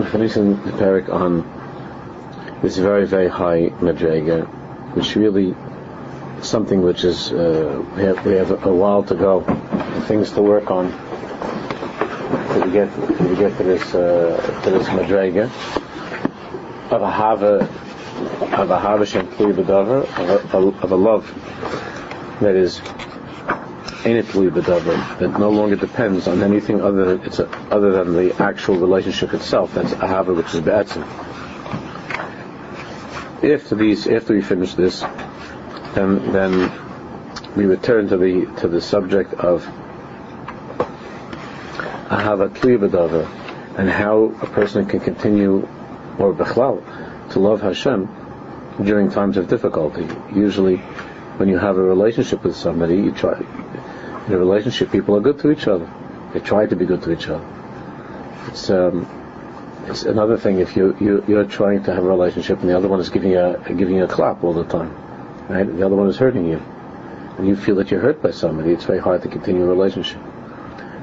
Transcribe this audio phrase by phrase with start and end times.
[0.00, 1.44] we're finishing the parak on
[2.62, 4.46] this very, very high madrega,
[4.94, 5.54] which really
[6.40, 9.42] something which is uh, we have we have a while to go,
[10.08, 10.90] things to work on
[12.54, 15.44] to get to get to this uh, to this madrega.
[16.90, 17.68] Of a hava
[18.56, 21.24] of a hava shem of a love
[22.40, 22.80] that is
[24.04, 28.34] ainitly bedavar that no longer depends on anything other than it's a, other than the
[28.42, 29.74] actual relationship itself.
[29.74, 31.02] That's a hava which is be'etzim.
[33.42, 35.00] After these, after we finish this,
[35.94, 36.72] then then
[37.56, 39.64] we return to the to the subject of
[42.08, 43.26] ahava bedavar
[43.78, 45.68] and how a person can continue
[46.18, 46.82] or bechlal
[47.30, 48.08] to love Hashem
[48.82, 50.06] during times of difficulty.
[50.34, 50.76] Usually,
[51.36, 53.40] when you have a relationship with somebody, you try
[54.30, 55.90] in a relationship, people are good to each other.
[56.32, 57.44] They try to be good to each other.
[58.46, 59.08] It's um,
[59.88, 62.86] it's another thing if you, you you're trying to have a relationship and the other
[62.86, 64.94] one is giving you a giving you a clap all the time,
[65.48, 65.64] right?
[65.64, 66.62] The other one is hurting you,
[67.38, 68.70] and you feel that you're hurt by somebody.
[68.70, 70.20] It's very hard to continue a relationship.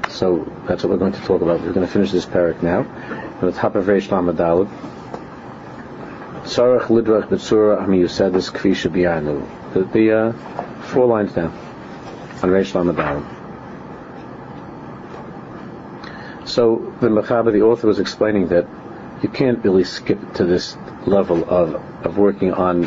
[0.08, 1.60] So that's what we're going to talk about.
[1.60, 2.80] We're going to finish this parak now.
[3.42, 4.70] On the top of Reish Lamadalad.
[6.44, 9.74] Sarach lidrach b'tzura ami yusedis kfi shabiyanu.
[9.74, 10.32] The, the uh,
[10.80, 11.67] four lines down
[12.42, 13.24] on Reish Lamadalad.
[16.48, 18.66] So the Mechaber, the author, was explaining that
[19.22, 22.84] you can't really skip to this level of, of working on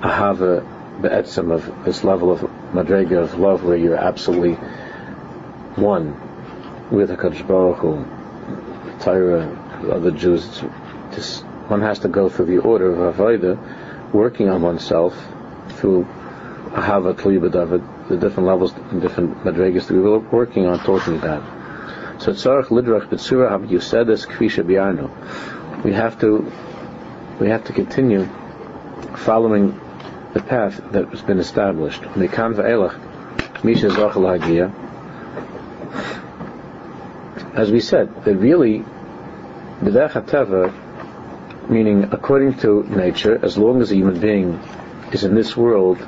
[0.00, 0.62] ahava
[1.00, 2.40] be'etzim, of this level of
[2.72, 4.54] madrega of love where you're absolutely
[5.76, 6.16] one
[6.90, 8.04] with HaKadosh Baruch Hu,
[9.00, 9.46] Torah,
[9.90, 10.62] other Jews.
[11.12, 15.14] Just, one has to go through the order of Avodah, working on oneself
[15.68, 16.06] through
[16.72, 17.14] Ahava
[17.50, 21.42] David, the different levels and different madregas that we were working on talking about.
[22.22, 25.10] So Tzarech Lidrach B'tzura Hab Yusedes Kvisha Biarno.
[25.84, 26.50] We have to
[27.40, 28.28] we have to continue
[29.16, 29.80] following
[30.34, 32.02] the path that has been established.
[32.02, 34.72] Mikan Va'elach Misha Zachal Hagia
[37.54, 38.84] as we said, that really,
[39.82, 40.72] B'derech
[41.68, 44.60] meaning according to nature, as long as a human being
[45.12, 45.98] is in this world,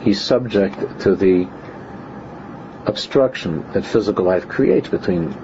[0.00, 1.48] he's subject to the
[2.86, 5.36] obstruction that physical life creates between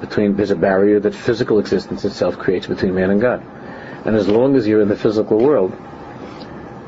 [0.00, 3.42] between there's a barrier that physical existence itself creates between man and God.
[4.04, 5.72] And as long as you're in the physical world,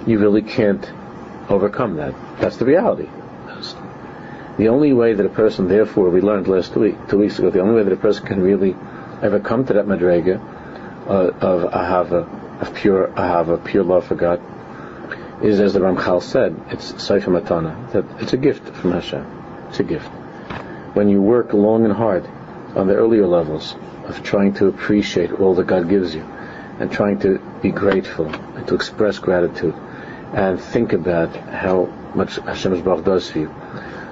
[0.06, 0.84] you really can't
[1.48, 2.14] overcome that.
[2.38, 3.08] That's the reality.
[4.58, 7.60] The only way that a person, therefore, we learned last week, two weeks ago, the
[7.60, 8.74] only way that a person can really
[9.22, 10.40] ever come to that madrega
[11.06, 14.40] uh, of ahava, of pure ahava, pure love for God,
[15.42, 19.24] is as the Ramchal said, it's Sefer Matana, that it's a gift from Hashem.
[19.68, 20.06] It's a gift.
[20.94, 22.26] When you work long and hard
[22.74, 23.74] on the earlier levels
[24.04, 26.22] of trying to appreciate all that God gives you,
[26.78, 29.74] and trying to be grateful, and to express gratitude,
[30.32, 33.54] and think about how much Hashem's Baruch does for you,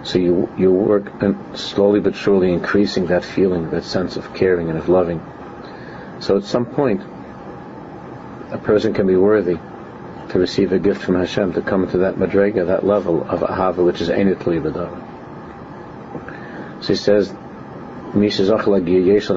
[0.02, 1.10] so you you work
[1.54, 5.22] slowly but surely increasing that feeling, that sense of caring and of loving.
[6.20, 7.02] So at some point,
[8.50, 9.58] a person can be worthy
[10.34, 13.84] to receive a gift from Hashem, to come to that madrega, that level of ahava,
[13.84, 15.00] which is ainit b'dava.
[16.82, 17.32] So he says,
[18.12, 19.36] lagi yesh Hashem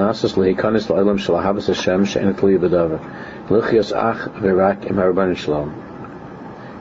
[3.91, 4.85] ach v'rak.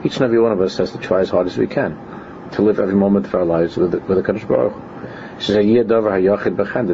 [0.03, 1.99] Each and every one of us has to try as hard as we can
[2.53, 4.73] to live every moment of our lives with the, with the Baruch.
[5.41, 5.57] She says,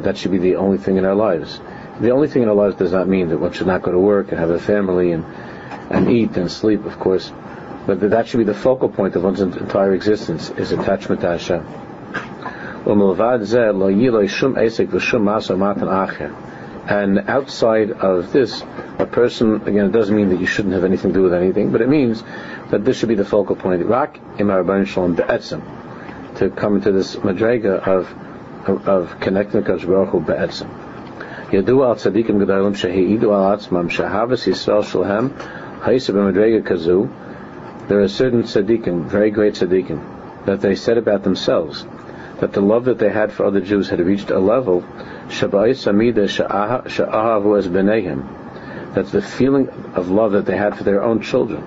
[0.03, 1.61] that should be the only thing in our lives.
[2.01, 3.99] The only thing in our lives does not mean that one should not go to
[3.99, 5.25] work and have a family and
[5.91, 7.33] and eat and sleep, of course,
[7.87, 11.67] but that should be the focal point of one's entire existence is attachment to Hashem.
[16.85, 18.63] And outside of this,
[18.99, 21.71] a person, again, it doesn't mean that you shouldn't have anything to do with anything,
[21.71, 22.25] but it means
[22.71, 23.81] that this should be the focal point.
[26.37, 28.13] To come to this madrega of
[28.67, 32.43] of, connecting to Baruch Hu al tzadikim.
[35.85, 35.95] There
[38.01, 40.01] are certain tzadikim, very great tzadikim,
[40.47, 41.85] that they said about themselves
[42.39, 44.85] that the love that they had for other Jews had reached a level.
[48.95, 51.65] That's the feeling of love that they had for their own children.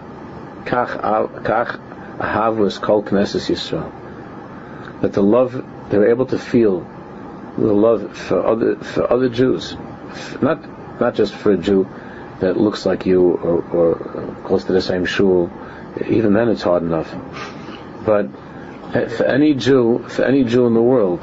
[5.02, 6.88] That the love they were able to feel
[7.58, 9.76] the love for other for other Jews,
[10.42, 10.60] not
[11.00, 11.88] not just for a Jew
[12.40, 15.52] that looks like you or, or uh, close to the same shul.
[16.08, 17.14] Even then, it's hard enough.
[18.06, 18.30] But
[18.92, 21.22] for any Jew, for any Jew in the world,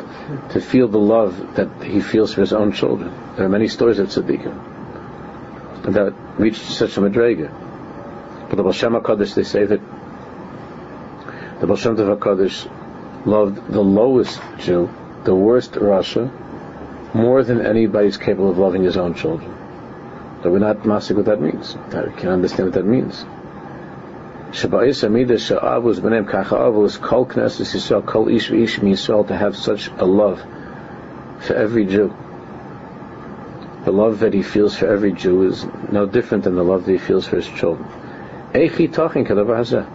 [0.51, 3.13] to feel the love that he feels for his own children.
[3.37, 5.93] There are many stories of tzaddikim.
[5.93, 7.51] that reached such a madrega.
[8.49, 9.81] But the Baal Shem HaKadosh, they say that
[11.61, 14.91] the Baal Shem Tov HaKadosh loved the lowest Jew,
[15.25, 16.31] the worst Rasha,
[17.15, 19.62] more than anybody is capable of loving his own children.
[20.43, 21.77] But we're not masking what that means.
[21.77, 23.25] We can't understand what that means.
[24.53, 29.57] Shabbayis Amida Sha'avus Benem Kacha Avus Kol Knesset Yisrael Kol Ish V'ish Yisrael to have
[29.57, 30.41] such a love
[31.41, 32.15] for every Jew.
[33.85, 36.93] The love that he feels for every Jew is no different than the love that
[36.93, 37.89] he feels for his children.
[38.53, 39.87] Eichi Tachin Kadavar Hazeh.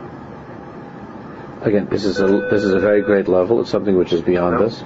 [1.62, 3.62] Again, this is a this is a very great level.
[3.62, 4.82] It's something which is beyond us.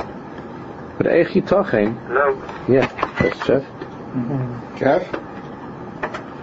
[0.97, 1.95] But Eichi Tachin.
[2.09, 2.35] No.
[2.67, 2.87] Yeah,
[3.19, 3.63] that's Jeff.
[3.63, 4.77] Mm-hmm.
[4.77, 5.30] Jeff?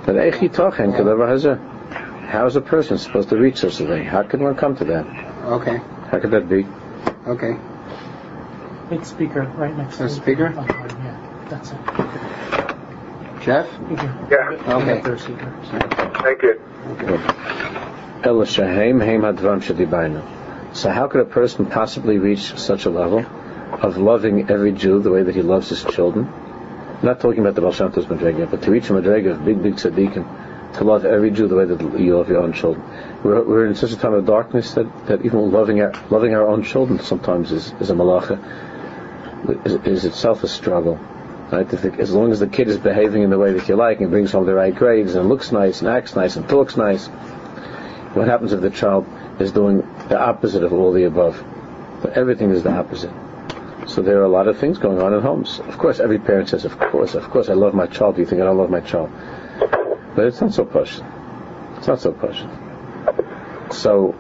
[0.09, 1.59] But Eichi Tachin Kadavar Hazeh.
[2.31, 4.07] How is a person supposed to reach such a thing?
[4.07, 5.07] How can one come to that?
[5.45, 5.77] Okay.
[6.11, 6.67] How could that be?
[7.27, 7.59] Okay.
[8.89, 10.15] Big speaker right next to The you.
[10.15, 10.55] speaker?
[10.57, 13.45] Oh, yeah, that's it.
[13.45, 13.69] Jeff?
[14.31, 14.57] Yeah.
[14.77, 15.03] Okay.
[15.03, 15.53] Third speaker.
[16.23, 16.59] Thank you.
[18.25, 20.75] Ela shahem heim hadvam shadibaynu.
[20.75, 23.27] So how could a person possibly reach such a level
[23.73, 26.33] of loving every Jew the way that he loves his children?
[27.03, 29.63] Not talking about the Baal Shem Tov's Madrega, but to reach a Madrega of big,
[29.63, 32.85] big tzaddikim, to love every Jew the way that you love your own children.
[33.23, 36.47] We're, we're in such a time of darkness that, that even loving our, loving our
[36.47, 38.37] own children sometimes is, is a malacha,
[39.65, 40.97] is, is itself a struggle.
[41.53, 41.69] Right?
[41.69, 44.11] The, as long as the kid is behaving in the way that you like and
[44.11, 47.07] brings home the right grades and looks nice and acts nice and talks nice,
[48.15, 49.07] what happens if the child
[49.39, 49.79] is doing
[50.09, 51.43] the opposite of all the above?
[52.03, 53.13] But everything is the opposite.
[53.89, 55.61] So there are a lot of things going on in homes.
[55.61, 58.27] Of course, every parent says, "Of course, of course, I love my child." Do you
[58.27, 59.11] think I don't love my child?
[60.15, 61.01] But it's not so push.
[61.79, 62.43] It's not so push.
[63.71, 64.15] So,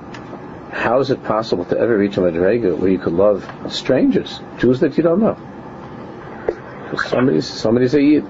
[0.70, 4.80] how is it possible to ever reach a madrega where you could love strangers, Jews
[4.80, 5.36] that you don't know?
[6.96, 8.24] Somebody's somebody's a yid.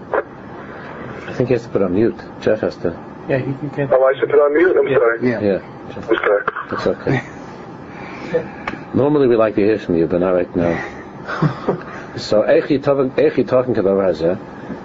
[1.29, 2.19] I think he has to put on mute.
[2.41, 2.89] Jeff has to.
[3.29, 3.93] Yeah, you can get.
[3.93, 4.77] Oh, I should put on mute?
[4.77, 5.31] I'm sorry.
[5.31, 5.41] Yeah.
[5.41, 5.61] Yeah,
[5.95, 6.45] I'm sorry.
[6.73, 7.23] it's okay.
[8.95, 10.98] Normally we like to hear from you, but not right now.
[11.29, 14.39] So, Echi talking to the Raza,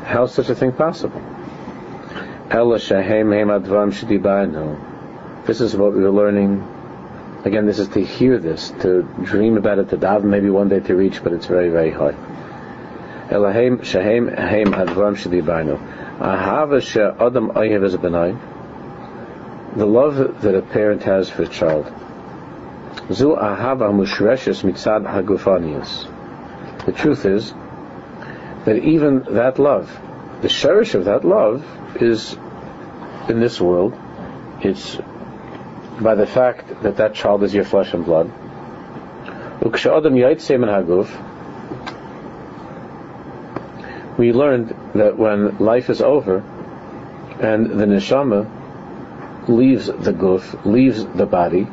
[0.03, 1.21] how is such a thing possible?
[5.45, 6.61] This is what we were learning.
[7.45, 10.81] Again, this is to hear this, to dream about it, to daven maybe one day
[10.81, 12.15] to reach, but it's very, very hard.
[13.29, 15.77] Elahem Shahem Hem Advam Shidibanu.
[16.19, 16.81] Ahava
[17.25, 18.37] Adam Oyev as a benai.
[19.77, 21.85] The love that a parent has for a child.
[23.11, 26.12] Zu Ahava Mushreshes Mitzad Hagufanius.
[26.85, 27.53] The truth is
[28.65, 29.89] that even that love,
[30.41, 31.65] the cherish of that love,
[32.01, 32.37] is
[33.29, 33.93] in this world.
[34.61, 34.97] It's
[36.01, 38.31] by the fact that that child is your flesh and blood.
[44.17, 46.43] We learned that when life is over
[47.39, 48.47] and the neshama
[49.47, 51.67] leaves the guf, leaves the body,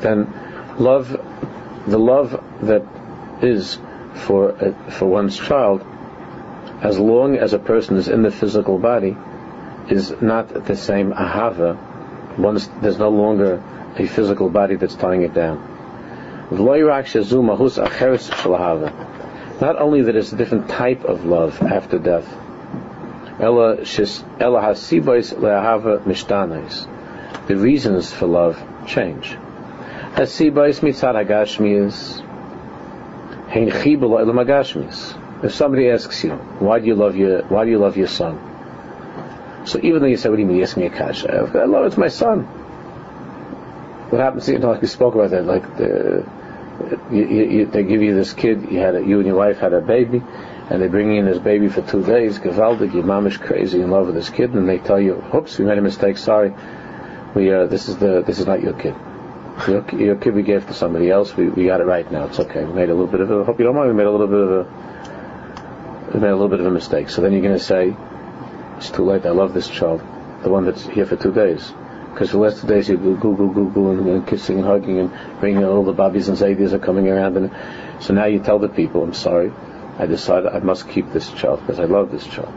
[0.00, 0.32] Then
[0.78, 1.10] love,
[1.86, 2.82] the love that
[3.42, 3.78] is
[4.14, 5.84] for uh, for one's child,
[6.80, 9.14] as long as a person is in the physical body,
[9.90, 11.76] is not the same ahava.
[12.38, 13.62] Once there's no longer
[13.98, 15.58] a physical body that's tying it down.
[19.60, 22.26] Not only that it's a different type of love after death.
[27.46, 29.36] The reasons for love change.
[35.42, 38.38] If somebody asks you, why do you love your, why do you love your son?
[39.66, 41.50] So even though you say, what do you mean, ask me a kasha?
[41.54, 42.42] I love it's my son.
[44.10, 46.24] What happens, you know, like we spoke about that, like uh, the,
[47.12, 49.72] you, you, they give you this kid, you had a, you and your wife had
[49.72, 50.22] a baby,
[50.70, 53.90] and they bring in this baby for two days, gewaldig, your mom is crazy in
[53.90, 56.52] love with this kid, and they tell you, oops, we made a mistake, sorry,
[57.34, 58.94] we, uh, this is the, this is not your kid.
[59.66, 61.36] Your, your kid we gave to somebody else.
[61.36, 62.26] We, we got it right now.
[62.26, 62.64] It's okay.
[62.64, 63.44] We made a little bit of a.
[63.44, 63.88] Hope you don't mind.
[63.88, 66.10] We made a little bit of a.
[66.14, 67.10] We made a little bit of a mistake.
[67.10, 67.96] So then you're going to say,
[68.76, 69.26] "It's too late.
[69.26, 70.00] I love this child,
[70.42, 71.72] the one that's here for two days."
[72.12, 75.40] Because the last two days you Google, Google, Google, and, and kissing and hugging and
[75.40, 77.50] bringing all the bobbies and zaydias are coming around, and
[78.00, 79.52] so now you tell the people, "I'm sorry.
[79.98, 82.54] I decided I must keep this child because I love this child."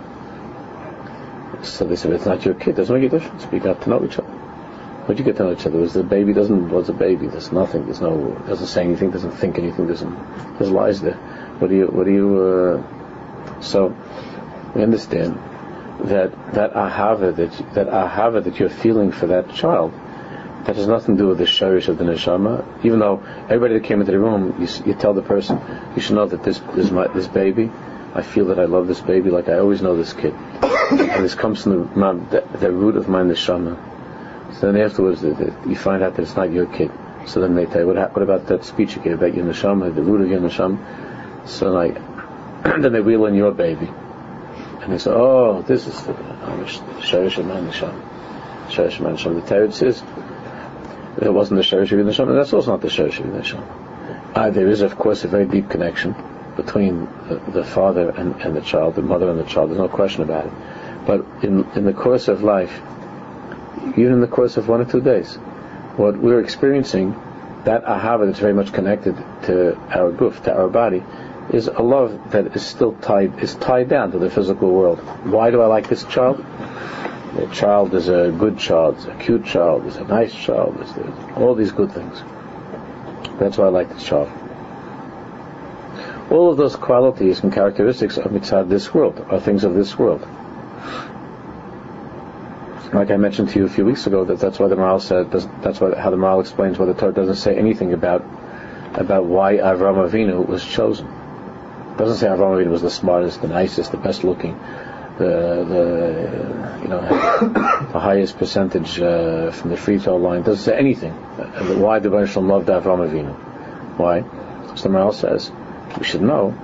[1.63, 2.75] So they said, "It's not your kid.
[2.75, 3.45] Doesn't make a difference.
[3.51, 4.29] We got to know each other."
[5.07, 7.27] What you get to know each other was the baby doesn't was a baby.
[7.27, 7.85] There's nothing.
[7.85, 9.09] There's no doesn't say anything.
[9.09, 9.87] Doesn't think anything.
[9.87, 10.15] Doesn't
[10.57, 11.15] there's lies there.
[11.59, 12.39] What do you what do you?
[12.39, 13.95] Uh, so
[14.75, 15.39] we understand
[16.05, 19.91] that that ahava that that ahava that you're feeling for that child
[20.65, 22.85] that has nothing to do with the shirish of the neshama.
[22.85, 25.59] Even though everybody that came into the room, you, you tell the person,
[25.95, 27.71] you should know that this this my, this baby
[28.13, 30.33] I feel that I love this baby like I always know this kid.
[30.61, 33.79] and this comes from the, the, the root of my neshama.
[34.55, 36.91] So then afterwards, the, the, you find out that it's not your kid.
[37.25, 39.95] So then they tell you, what, what about that speech you gave about your neshama,
[39.95, 41.47] the root of your neshama?
[41.47, 41.95] So like,
[42.63, 43.87] then they wheel in your baby.
[43.87, 46.65] And they say, oh, this is the uh,
[46.99, 48.67] Sharish of my neshama.
[48.67, 49.41] Sharish of my neshama.
[49.41, 50.03] The Torah says,
[51.21, 54.35] it wasn't the Sharish of your neshama, that's also not the Sharish of neshama.
[54.35, 56.15] Uh, there is, of course, a very deep connection
[56.55, 59.69] between the, the father and, and, the child, the mother and the child.
[59.69, 60.53] There's no question about it.
[61.05, 62.81] But in, in the course of life,
[63.97, 65.35] even in the course of one or two days,
[65.97, 67.11] what we're experiencing,
[67.65, 71.03] that ahava that's very much connected to our goof, to our body,
[71.51, 74.99] is a love that is still tied is tied down to the physical world.
[75.25, 76.43] Why do I like this child?
[77.35, 81.37] The child is a good child, it's a cute child, it's a nice child, it's
[81.37, 82.21] all these good things.
[83.39, 84.29] That's why I like this child.
[86.29, 90.21] All of those qualities and characteristics of mitzvah this world are things of this world.
[92.93, 95.31] Like I mentioned to you a few weeks ago, that that's why the Maharal said
[95.61, 98.25] that's why how the Maharal explains why the Torah doesn't say anything about
[98.93, 101.07] about why Avram Avinu was chosen.
[101.07, 104.59] It doesn't say Avram Avinu was the smartest, the nicest, the best looking,
[105.21, 105.35] the
[105.73, 107.01] the you know
[107.93, 110.41] the highest percentage uh, from the free throw line.
[110.43, 111.13] Doesn't say anything.
[111.13, 113.33] Why the Baruch loved Avram Avinu?
[113.97, 114.21] Why?
[114.75, 115.51] So the Maharal says
[115.97, 116.55] we should know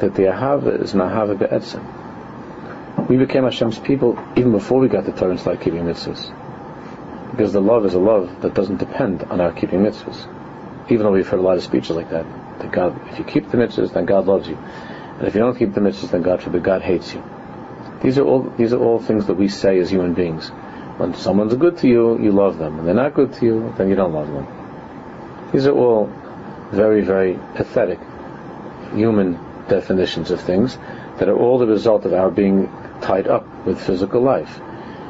[0.00, 1.84] that the Ahava is an Ahava Be'etzim.
[3.08, 6.36] We became Hashem's people even before we got the Torah and started keeping mitzvahs.
[7.30, 10.26] Because the love is a love that doesn't depend on our keeping mitzvahs.
[10.90, 12.26] Even though we've heard a lot of speeches like that.
[12.58, 14.56] That God, if you keep the mitzvahs, then God loves you.
[14.56, 17.22] And if you don't keep the mitzvahs, then God forbid, God hates you.
[18.02, 20.48] These are all, these are all things that we say as human beings.
[20.96, 22.76] When someone's good to you, you love them.
[22.76, 24.46] When they're not good to you, then you don't love them.
[25.52, 26.12] These are all
[26.70, 27.98] very, very pathetic
[28.94, 29.38] human
[29.68, 30.76] definitions of things
[31.18, 32.66] that are all the result of our being
[33.00, 34.60] tied up with physical life.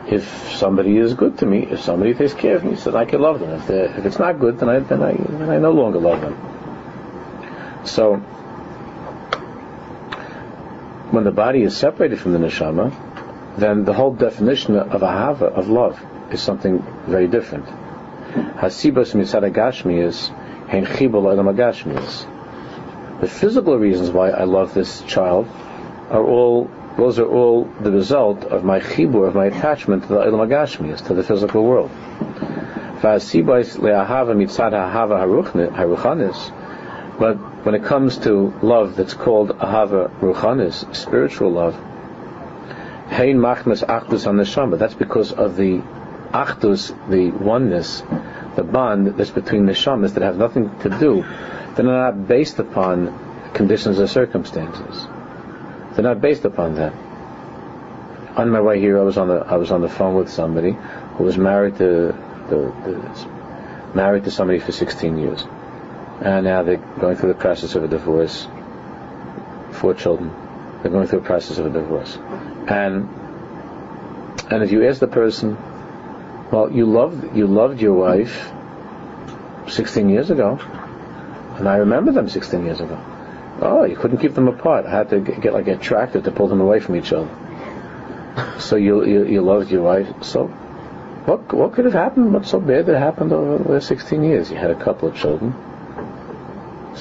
[0.09, 0.25] If
[0.57, 3.41] somebody is good to me, if somebody takes care of me, so I can love
[3.41, 3.51] them.
[3.51, 7.87] If, if it's not good, then I, then I then I no longer love them.
[7.87, 8.17] So,
[11.13, 15.69] when the body is separated from the neshama, then the whole definition of ahava, of
[15.69, 16.01] love,
[16.33, 17.67] is something very different.
[17.67, 20.29] Hasibas mitzad agashmi is
[20.69, 22.27] hen chibul is
[23.21, 25.47] the physical reasons why I love this child
[26.11, 30.21] are all those are all the result of my chibur, of my attachment to the
[30.21, 31.91] Ilam Agashmias, to the physical world.
[33.03, 33.21] But
[37.63, 41.75] when it comes to love that's called ahava ruchanis, spiritual love,
[43.09, 44.79] hein machmas achdus on the neshama.
[44.79, 45.79] That's because of the
[46.33, 48.03] achdus, the oneness,
[48.57, 51.25] the bond that's between the neshamas that have nothing to do
[51.75, 55.07] they're not based upon conditions or circumstances.
[55.95, 56.93] They're not based upon that.
[58.37, 60.77] On my way here, I was on the I was on the phone with somebody
[61.17, 62.15] who was married to
[62.49, 65.45] the, the married to somebody for 16 years,
[66.21, 68.47] and now they're going through the process of a divorce.
[69.73, 70.31] Four children.
[70.83, 72.17] They're going through a process of a divorce,
[72.69, 73.09] and
[74.51, 75.57] and if you ask the person,
[76.51, 78.51] well, you loved you loved your wife
[79.69, 80.59] 16 years ago.
[81.57, 82.99] And I remember them 16 years ago.
[83.61, 84.87] Oh, you couldn't keep them apart.
[84.87, 87.29] I had to get like a tractor to pull them away from each other.
[88.59, 90.09] So you you, you loved your wife.
[90.23, 90.47] So
[91.27, 92.33] what what could have happened?
[92.33, 94.51] What's so bad that happened over the last 16 years?
[94.51, 95.55] You had a couple of children.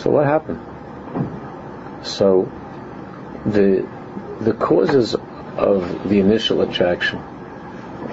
[0.02, 0.60] So what happened?
[2.06, 2.52] So
[3.46, 3.88] the
[4.42, 5.16] the causes
[5.58, 7.22] of the initial attraction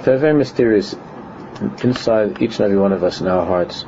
[0.06, 0.94] they're very mysterious
[1.82, 3.82] inside each and every one of us in our hearts.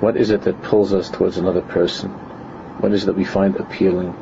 [0.00, 2.10] What is it that pulls us towards another person?
[2.80, 4.14] What is it that we find appealing?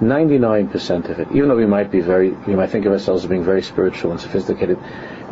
[0.00, 3.30] 99% of it, even though we might be very, we might think of ourselves as
[3.30, 4.78] being very spiritual and sophisticated,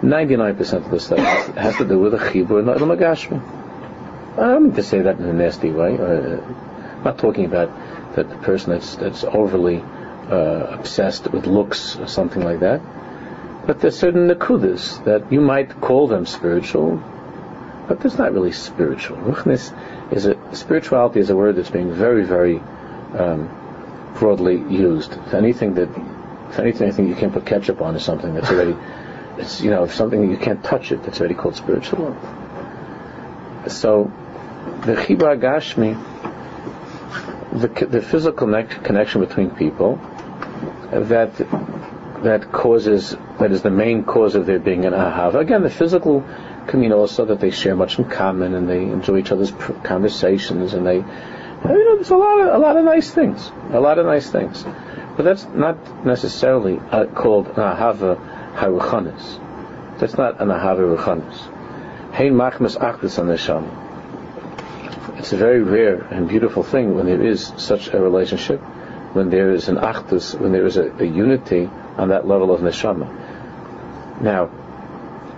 [0.01, 1.19] 99% of the stuff
[1.55, 3.41] has to do with a chibur and ilm agashmi.
[4.39, 5.99] I don't mean to say that in a nasty way.
[5.99, 6.41] Uh,
[6.97, 7.71] I'm not talking about
[8.15, 9.83] that the person that's that's overly
[10.31, 12.81] uh, obsessed with looks or something like that.
[13.67, 17.03] But there's certain nakudas that you might call them spiritual,
[17.89, 19.17] but that's not really spiritual.
[19.19, 19.73] Ruchnis
[20.13, 22.61] is a spirituality is a word that's being very, very
[23.19, 23.51] um,
[24.19, 25.13] broadly used.
[25.13, 25.89] If anything that,
[26.51, 28.77] if anything, I think you can't put ketchup on is something that's already,
[29.39, 32.17] it's you know, if something you can't touch it, that's already called spiritual.
[33.67, 34.13] So,
[34.85, 36.16] the chibur gashmi,
[37.53, 40.01] the the physical connection between people,
[40.91, 41.33] that
[42.23, 45.37] that causes that is the main cause of there being an ahava.
[45.37, 46.25] Again, the physical
[46.67, 49.53] can mean also that they share much in common and they enjoy each other's
[49.85, 51.03] conversations and they, you
[51.63, 54.65] know, there's a lot of a lot of nice things, a lot of nice things.
[55.17, 59.99] But that's not necessarily uh, called an ahava haruchanis.
[59.99, 61.39] That's not an ahava ruchanis.
[62.13, 63.86] Hein machmas achdus an neshama.
[65.19, 68.61] It's a very rare and beautiful thing when there is such a relationship,
[69.15, 72.61] when there is an achdus, when there is a, a unity on that level of
[72.61, 74.21] neshama.
[74.21, 74.51] Now,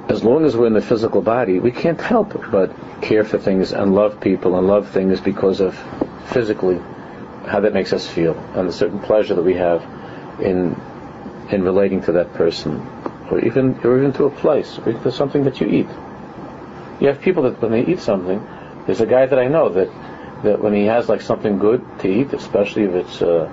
[0.09, 3.73] as long as we're in the physical body, we can't help but care for things
[3.73, 5.79] and love people and love things because of
[6.29, 6.81] physically
[7.47, 9.83] how that makes us feel and the certain pleasure that we have
[10.41, 10.79] in
[11.51, 12.81] in relating to that person
[13.31, 15.89] or even or even to a place or to something that you eat.
[17.01, 18.47] You have people that when they eat something,
[18.89, 19.91] there's a guy that I know that
[20.45, 23.51] that when he has like something good to eat, especially if it's uh,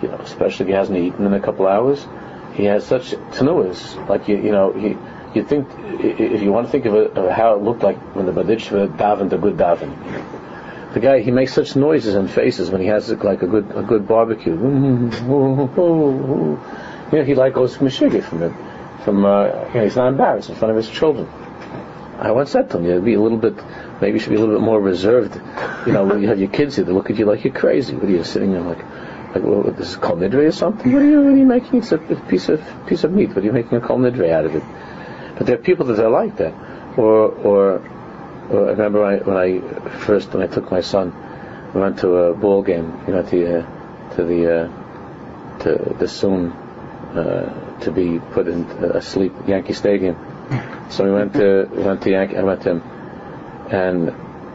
[0.00, 2.06] you know, especially if he hasn't eaten in a couple hours,
[2.54, 3.96] he has such tenuas.
[4.08, 4.96] Like you, you know, he
[5.36, 5.66] you think
[5.98, 8.96] if you want to think of, it, of how it looked like when the Baditchva
[8.96, 9.90] davened the good daven.
[10.94, 13.82] The guy he makes such noises and faces when he has like a good a
[13.82, 14.52] good barbecue.
[17.12, 18.52] you know, he like goes mishigit from it.
[19.02, 21.28] From uh, you know, he's not embarrassed in front of his children.
[22.22, 23.58] I once said to him, you'd be a little bit,
[24.02, 25.34] maybe you should be a little bit more reserved.
[25.86, 27.94] You know, when you have your kids here, they look at you like you're crazy.
[27.94, 28.84] What are you sitting there like?
[29.34, 30.92] Like, well, this is kol nidre or something?
[30.92, 31.78] What are you, what are you making?
[31.78, 33.28] It's a piece of piece of meat.
[33.30, 34.64] What are you making a kol nidre out of it?
[35.38, 36.52] But there are people that are like that.
[36.98, 37.80] Or, or,
[38.50, 39.60] or I remember I, when I
[40.00, 41.14] first, when I took my son,
[41.72, 46.06] we went to a ball game, you know, to, uh, to the, uh, to the
[46.06, 50.16] soon, uh, to be put in uh, asleep Yankee Stadium.
[50.90, 52.82] So we went to, we went to Yankee, I went to him,
[53.70, 54.08] and,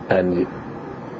[0.10, 0.38] and,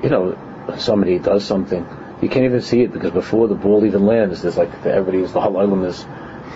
[0.04, 0.38] you know,
[0.78, 1.86] somebody does something,
[2.22, 5.42] you can't even see it because before the ball even lands, there's like, everybody's, the
[5.42, 6.06] whole island is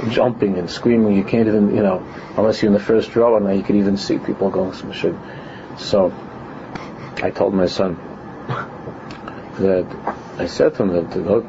[0.09, 1.15] jumping and screaming.
[1.15, 2.05] You can't even, you know,
[2.37, 4.91] unless you're in the first row, and now you can even see people going some
[4.91, 5.15] shit.
[5.77, 6.11] So,
[7.21, 7.95] I told my son
[9.59, 11.41] that I said to him that to go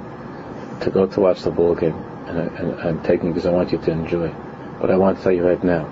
[0.83, 1.95] to go to watch the ball game,
[2.27, 4.35] and, I, and I'm taking because I want you to enjoy.
[4.81, 5.87] But I want to tell you right now,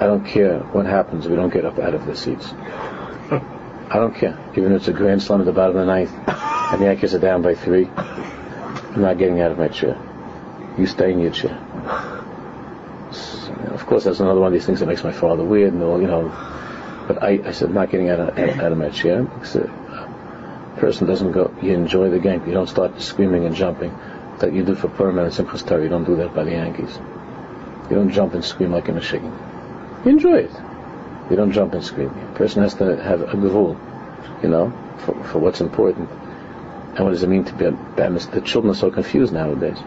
[0.00, 2.52] I don't care what happens we don't get up out of the seats.
[3.90, 6.12] I don't care, even if it's a grand slam at the bottom of the ninth,
[6.28, 7.86] and the Yankees are down by three.
[7.86, 9.96] I'm not getting out of my chair.
[10.76, 11.54] You stay in your chair.
[13.72, 16.00] Of course, that's another one of these things that makes my father weird and all,
[16.00, 16.28] you know.
[17.06, 21.32] But I, I said, not getting out of, out of my chair a person doesn't
[21.32, 22.46] go, you enjoy the game.
[22.46, 23.96] You don't start screaming and jumping
[24.38, 25.82] that you do for Purim and Simchas.
[25.82, 26.98] You don't do that by the Yankees.
[27.90, 29.32] You don't jump and scream like a Michigan.
[30.04, 30.52] You enjoy it.
[31.30, 32.08] You don't jump and scream.
[32.08, 33.78] A person has to have a gavul,
[34.42, 36.08] you know, for, for what's important.
[36.10, 39.78] And what does it mean to be a The children are so confused nowadays.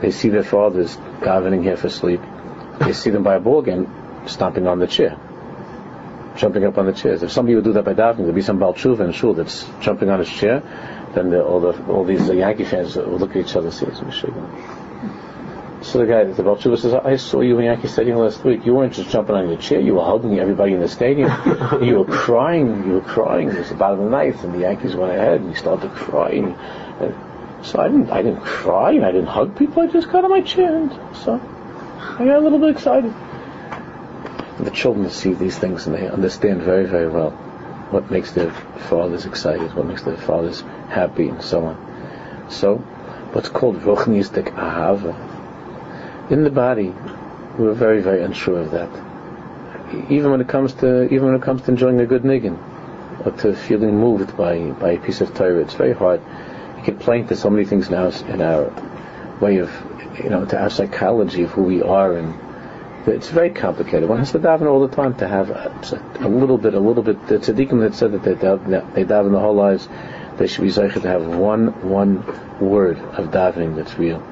[0.00, 2.20] They see their fathers davening here for sleep.
[2.80, 3.92] They see them by a ball game,
[4.26, 5.18] stomping on the chair,
[6.36, 7.22] jumping up on the chairs.
[7.22, 10.08] If somebody would do that by davening, there'd be some Balchuva in shul that's jumping
[10.08, 10.62] on his chair.
[11.14, 13.86] Then the, all the all these Yankee fans would look at each other and say,
[13.86, 14.79] "It's Michigan."
[15.82, 18.66] So the guy, the Balchuva says, "I saw you in Yankee Stadium last week.
[18.66, 19.80] You weren't just jumping on your chair.
[19.80, 21.30] You were hugging everybody in the stadium.
[21.82, 22.86] you were crying.
[22.86, 23.48] You were crying.
[23.48, 25.90] It was the bottom of the ninth, and the Yankees went ahead, and you started
[25.92, 26.54] crying."
[27.00, 27.14] And
[27.62, 29.82] so I didn't, I didn't cry and I didn't hug people.
[29.82, 31.34] I just got on my chair and so
[32.18, 33.12] I got a little bit excited.
[34.58, 37.30] The children see these things and they understand very, very well
[37.90, 38.50] what makes their
[38.88, 42.46] fathers excited, what makes their fathers happy, and so on.
[42.48, 42.76] So,
[43.32, 45.14] what's called ruchnistic ahava.
[46.30, 46.94] In the body,
[47.58, 48.88] we're very, very unsure of that.
[50.10, 52.56] Even when it comes to, even when it comes to enjoying a good niggin,
[53.26, 56.22] or to feeling moved by, by a piece of Torah, it's very hard
[56.80, 58.72] we can play into so many things now in our
[59.40, 59.70] way of,
[60.22, 62.34] you know, to our psychology of who we are, and
[63.06, 64.08] it's very complicated.
[64.08, 67.02] One has to daven all the time to have a, a little bit, a little
[67.02, 67.26] bit.
[67.26, 69.88] The tzaddikim that said that they daven, they daven the whole lives,
[70.36, 72.24] they should be zeicher to have one, one
[72.60, 74.22] word of davening that's real.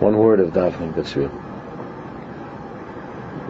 [0.00, 1.30] One word of davening that's real.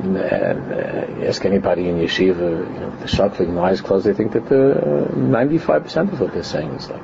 [0.01, 4.33] And, uh, ask anybody in yeshiva, you know, the shakling, the eyes closed, they think
[4.33, 7.03] that the uh, 95% of what they're saying is like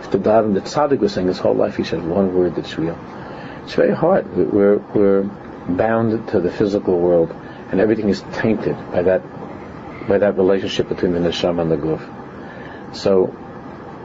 [0.00, 2.78] if the daven, the tzaddik was saying his whole life, he said one word that's
[2.78, 2.98] real.
[3.64, 4.34] It's very hard.
[4.34, 5.22] We're, we're
[5.68, 7.30] bound to the physical world,
[7.70, 9.22] and everything is tainted by that,
[10.08, 12.96] by that relationship between the neshama and the guf.
[12.96, 13.36] So,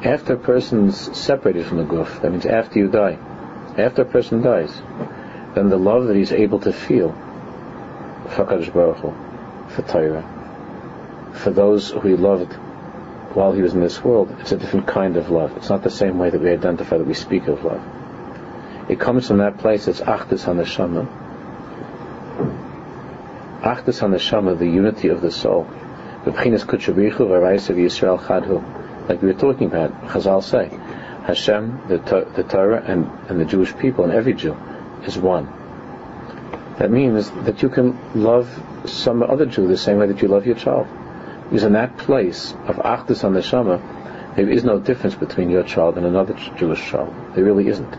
[0.04, 3.17] after a person's separated from the guf, that means after you die,
[3.77, 4.73] after a person dies,
[5.55, 7.11] then the love that he's able to feel
[8.29, 9.13] for Baruch Hu,
[9.69, 10.23] for Torah,
[11.33, 12.53] for those who he loved
[13.33, 15.55] while he was in this world, it's a different kind of love.
[15.57, 17.83] It's not the same way that we identify that we speak of love.
[18.89, 21.05] It comes from that place, it's Achdus HaNeshama.
[23.61, 25.67] Achdus HaNeshama, the unity of the soul.
[26.25, 26.45] Like
[29.21, 30.71] we were talking about, Chazal say,
[31.25, 31.97] Hashem, the,
[32.35, 34.55] the Torah, and, and the Jewish people, and every Jew,
[35.03, 35.47] is one.
[36.77, 38.47] That means that you can love
[38.85, 40.88] some other Jew the same way that you love your child.
[41.45, 43.41] Because in that place of Achdus on the
[44.35, 47.13] there is no difference between your child and another Jewish child.
[47.33, 47.95] There really isn't.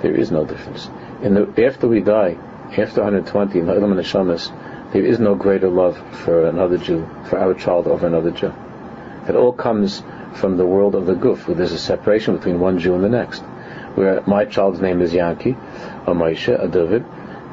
[0.00, 0.88] There is no difference.
[1.22, 2.38] In the, after we die,
[2.76, 7.52] after 120 in the Neshamas, there is no greater love for another Jew, for our
[7.54, 8.54] child over another Jew.
[9.28, 10.02] It all comes
[10.34, 13.08] from the world of the Guf, where there's a separation between one Jew and the
[13.08, 13.40] next.
[13.94, 15.56] Where my child's name is Yankee,
[16.06, 17.04] a Moshe, a David,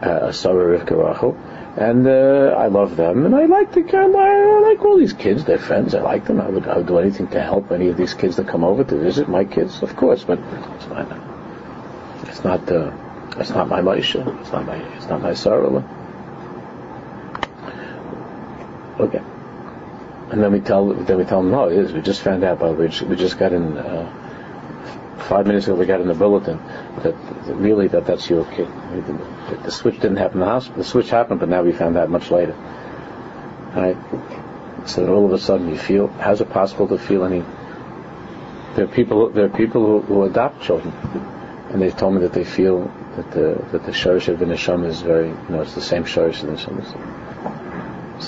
[0.01, 1.35] a Sarah Rivka Rachel,
[1.77, 5.43] and uh, I love them, and I like the I like all these kids.
[5.43, 5.93] They're friends.
[5.93, 6.39] I like them.
[6.39, 8.83] I would, I would do anything to help any of these kids that come over
[8.83, 10.23] to visit my kids, of course.
[10.23, 11.07] But it's not.
[12.27, 12.71] It's not.
[12.71, 12.91] Uh,
[13.38, 14.15] it's not my Moshe.
[14.41, 14.77] It's not my.
[14.95, 15.83] It's not my Sarah.
[18.99, 19.21] Okay.
[20.31, 21.93] And then we tell then we tell them, no, it is.
[21.93, 25.75] We just found out, but we just, we just got in uh, five minutes ago.
[25.75, 26.57] We got in the bulletin
[27.03, 28.67] that, that really that that's your kid.
[28.67, 30.67] The, the switch didn't happen in the house.
[30.67, 32.53] The switch happened, but now we found out much later.
[33.75, 33.97] Right.
[34.88, 36.07] So all of a sudden you feel.
[36.07, 37.43] How's it possible to feel any?
[38.75, 39.29] There are people.
[39.29, 40.93] There are people who, who adopt children,
[41.69, 44.88] and they've told me that they feel that the that the shorish of the neshama
[44.88, 45.27] is very.
[45.27, 47.13] You know, it's the same shorish of the neshama.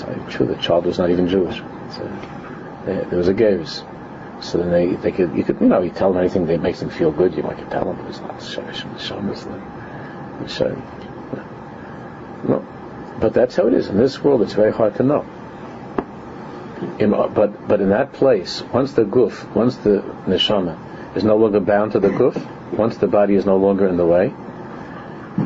[0.06, 0.46] Not true.
[0.46, 1.60] The child was not even Jewish.
[1.90, 2.04] So
[2.84, 3.84] there was a gaves.
[4.40, 6.80] So then they, they could, you could, you know, you tell them anything that makes
[6.80, 10.48] them feel good, you might tell them, but it's not Shamash and Shamas.
[10.48, 10.70] So,
[12.46, 12.64] no.
[13.20, 13.88] But that's how it is.
[13.88, 15.26] In this world, it's very hard to know.
[17.00, 21.58] In, but, but in that place, once the guf, once the neshama is no longer
[21.58, 22.36] bound to the guf,
[22.72, 24.32] once the body is no longer in the way,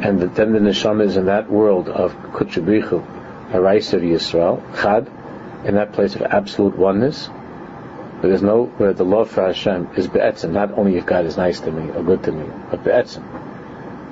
[0.03, 3.03] and the, then the neshama is in that world of kutchabichu,
[3.51, 5.11] Harais of Yisrael, Chad,
[5.65, 10.07] in that place of absolute oneness, where there's no, where the love for Hashem is
[10.09, 13.25] be'etzim, not only if God is nice to me or good to me, but be'etzim.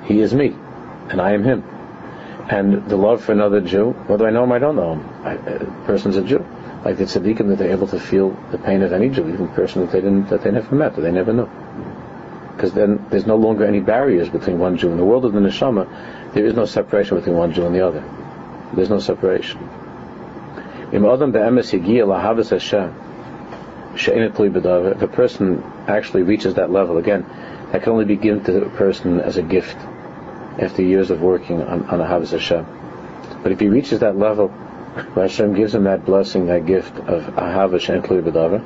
[0.05, 0.55] He is me,
[1.09, 1.63] and I am Him.
[2.49, 5.09] And the love for another Jew, whether I know him or I don't know him,
[5.23, 6.45] I, a person's a Jew.
[6.83, 9.53] Like the tzaddikim that they're able to feel the pain of any Jew, even a
[9.53, 11.49] person that they didn't, that they never met, that they never knew.
[12.55, 14.91] Because then there's no longer any barriers between one Jew.
[14.91, 17.85] In the world of the neshama, there is no separation between one Jew and the
[17.87, 18.03] other.
[18.73, 19.59] There's no separation.
[20.91, 21.01] If
[25.01, 27.25] a person actually reaches that level again,
[27.71, 29.77] that can only be given to the person as a gift
[30.59, 32.65] after years of working on, on Ahavas Hashem.
[33.41, 34.49] But if he reaches that level,
[35.15, 38.61] Hashem gives him that blessing, that gift of Ahavas Tluy B'davar,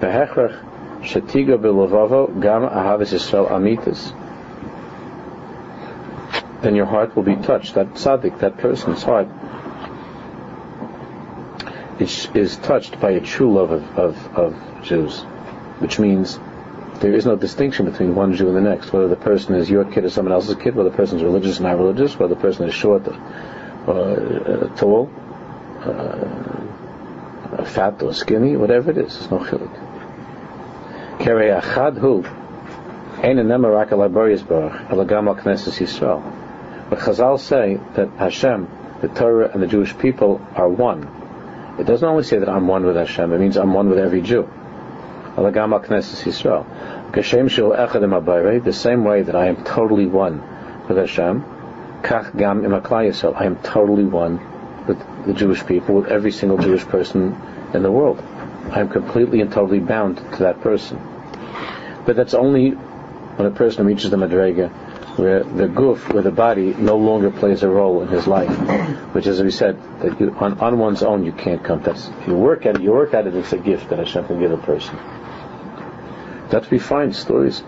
[0.00, 4.12] Behechrach Shetiga B'Lovavo Gam Ahavas Yisrael Amitas
[6.62, 7.74] then your heart will be touched.
[7.74, 9.28] That tzaddik, that person's heart,
[12.00, 15.20] is, is touched by a true love of, of, of Jews,
[15.80, 16.38] which means
[17.00, 19.84] there is no distinction between one Jew and the next, whether the person is your
[19.84, 22.40] kid or someone else's kid, whether the person is religious or not religious, whether the
[22.40, 23.14] person is short or,
[23.86, 25.10] uh, tall,
[25.80, 29.72] uh, fat or skinny, whatever it is, there's no chiluk.
[31.18, 32.24] Kerei achad hu,
[33.22, 33.36] ein
[35.36, 36.22] knesses Yisrael.
[36.88, 38.68] But Chazal say that Hashem,
[39.00, 41.19] the Torah, and the Jewish people are one.
[41.78, 44.20] It doesn't only say that I'm one with Hashem, it means I'm one with every
[44.22, 44.48] Jew.
[45.36, 45.52] The
[48.72, 50.42] same way that I am totally one
[50.88, 51.44] with Hashem,
[52.02, 54.40] I am totally one
[54.86, 57.36] with the Jewish people, with every single Jewish person
[57.72, 58.20] in the world.
[58.70, 60.98] I am completely and totally bound to that person.
[62.04, 64.70] But that's only when a person reaches the Madrega
[65.16, 68.50] where the goof, where the body no longer plays a role in his life,
[69.14, 71.82] which, as we said, that you, on, on one's own you can't come.
[71.82, 72.82] That's you work at it.
[72.82, 73.34] You work at it.
[73.34, 74.96] It's a gift that Hashem can give a person.
[76.50, 77.62] That we find stories,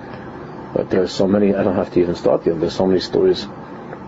[0.75, 1.55] but there are so many.
[1.55, 2.61] I don't have to even start them.
[2.61, 3.47] There's so many stories,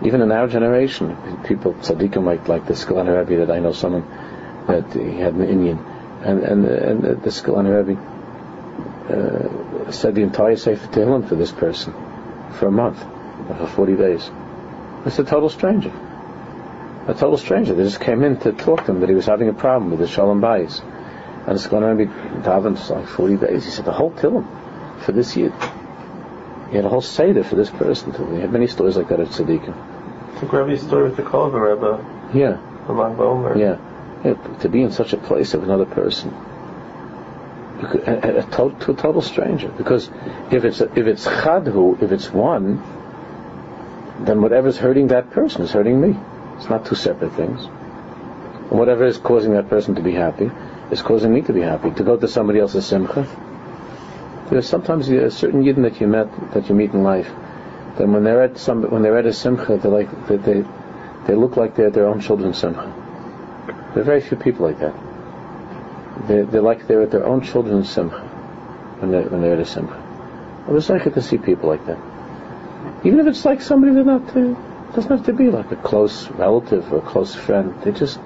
[0.03, 1.15] even in our generation.
[1.43, 4.07] People tzaddikim like like the Skulener Rebbe that I know someone
[4.67, 5.77] that he had an Indian,
[6.23, 8.01] and and and the Skulener Rebbe
[9.09, 11.93] uh, said the entire Sefer Tehillim for this person
[12.53, 13.05] for a month
[13.47, 14.29] for 40 days.
[15.05, 15.91] It's a total stranger.
[17.07, 17.75] A total stranger.
[17.75, 19.99] They just came in to talk to him that he was having a problem with
[19.99, 20.81] the Shalom Bayis.
[21.45, 23.65] And it's going to be for like 40 days.
[23.65, 24.47] He said, the whole Tillim
[25.03, 25.51] for this year.
[26.71, 28.11] He had a whole Seder for this person.
[28.33, 30.39] He had many stories like that at Tzaddikim.
[30.39, 32.37] Think Rebbe's story with the Kolva Rebbe.
[32.37, 32.57] Yeah.
[32.87, 33.77] The Mag Yeah.
[34.23, 34.57] yeah.
[34.59, 36.33] To be in such a place of another person.
[36.33, 39.69] A, a, a, to, to a total stranger.
[39.69, 40.09] Because
[40.51, 42.81] if it's a, if it's chadhu, if it's one,
[44.19, 46.17] then whatever's hurting that person is hurting me.
[46.57, 47.65] It's not two separate things.
[47.65, 50.49] And whatever is causing that person to be happy
[50.91, 51.91] is causing me to be happy.
[51.91, 53.27] To go to somebody else's simcha,
[54.49, 57.29] There's sometimes a certain yidden that you met, that you meet in life,
[57.97, 60.63] Then when they're at some, when they're at a simcha, they like, that they,
[61.25, 62.93] they look like they're at their own children's simcha.
[63.93, 64.93] There are very few people like that.
[66.27, 68.19] They, they're like they're at their own children's simcha
[68.99, 69.95] when they're, when they're at a simcha.
[70.67, 71.97] I was like to see people like that.
[73.03, 74.53] Even if it's like somebody they're not, uh,
[74.93, 77.73] doesn't have to be like a close relative or a close friend.
[77.83, 78.19] They just,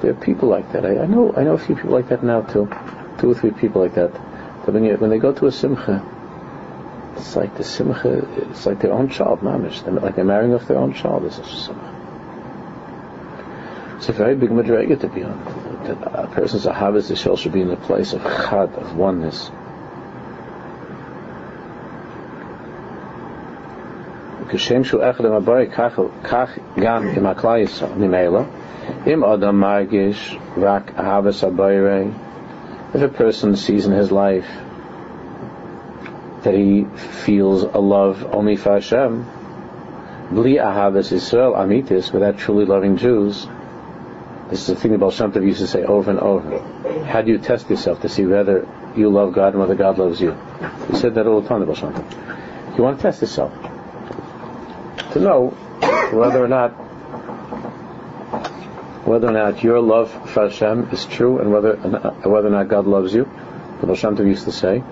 [0.00, 0.84] there are people like that.
[0.84, 2.68] I, I know, I know a few people like that now too.
[3.18, 4.12] Two or three people like that.
[4.64, 6.04] But when you, when they go to a simcha,
[7.16, 9.84] it's like the simcha, it's like their own child, mamish.
[9.84, 11.24] They're, like they're marrying off their own child.
[11.24, 11.88] This is a simcha.
[13.96, 15.38] It's a very big madrega to be on.
[15.84, 19.50] That a person's ahavas ishel should be in the place of chad, of oneness.
[24.51, 27.91] כשם שהוא אחד עם הבורא, כך, כך גם עם הכלל ישראל.
[27.97, 28.41] ממילא,
[29.07, 32.03] אם אדם מרגיש רק אהבס הבורא,
[32.93, 34.47] if a person sees in his life
[36.43, 36.85] that he
[37.25, 39.25] feels a love only for Hashem,
[40.31, 43.45] bli ahavas Israel amitis, without truly loving Jews,
[44.49, 46.59] this is the thing about Shem Tov used to say over and over.
[47.03, 50.21] How do you test yourself to see whether you love God and whether God loves
[50.21, 50.37] you?
[50.89, 52.77] He said that all the time about Shem Tov.
[52.77, 53.51] You want to test yourself
[55.12, 55.48] to know
[56.12, 56.70] whether or not
[59.06, 62.86] whether or not your love for Hashem is true and whether whether or not God
[62.86, 63.30] loves you.
[63.82, 64.82] The Shem used to say,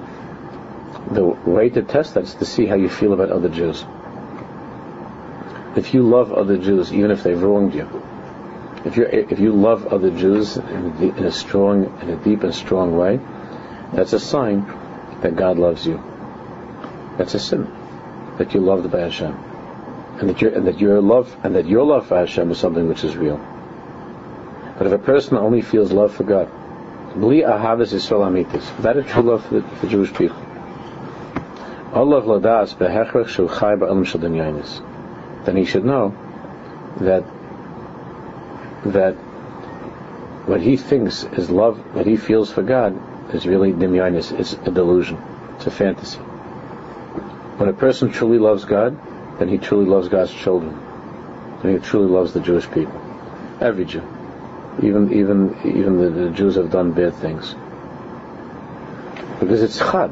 [1.13, 3.85] the way to test that is to see how you feel about other Jews.
[5.77, 7.89] If you love other Jews, even if they've wronged you,
[8.85, 12.55] if you if you love other Jews in, in a strong, in a deep and
[12.55, 13.21] strong way,
[13.93, 14.67] that's a sign
[15.23, 16.03] that God loves you.
[17.17, 17.71] That's a sin
[18.39, 19.37] that you're loved by Hashem,
[20.21, 22.89] and that your and that your love and that your love for Hashem is something
[22.89, 23.39] which is real.
[24.79, 26.51] But if a person only feels love for God,
[27.15, 30.37] bli ahavas Yisrael amitis, that is true love for the, for the Jewish people.
[31.93, 34.21] Allah ladas behechrech shu chai ba'elam shel
[35.45, 36.15] Then he should know
[37.01, 37.25] that
[38.85, 39.15] that
[40.47, 44.39] what he thinks is love, what he feels for God, is really dimyanis.
[44.39, 45.19] It's a delusion.
[45.57, 46.19] It's a fantasy.
[46.19, 48.99] When a person truly loves God,
[49.41, 50.79] then he truly loves God's children.
[51.63, 53.01] Then he truly loves the Jewish people.
[53.59, 54.03] Every Jew.
[54.83, 57.55] Even even even the, the Jews have done bad things.
[59.41, 60.11] Because it's chad.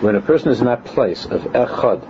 [0.00, 2.02] When a person is in that place of echad,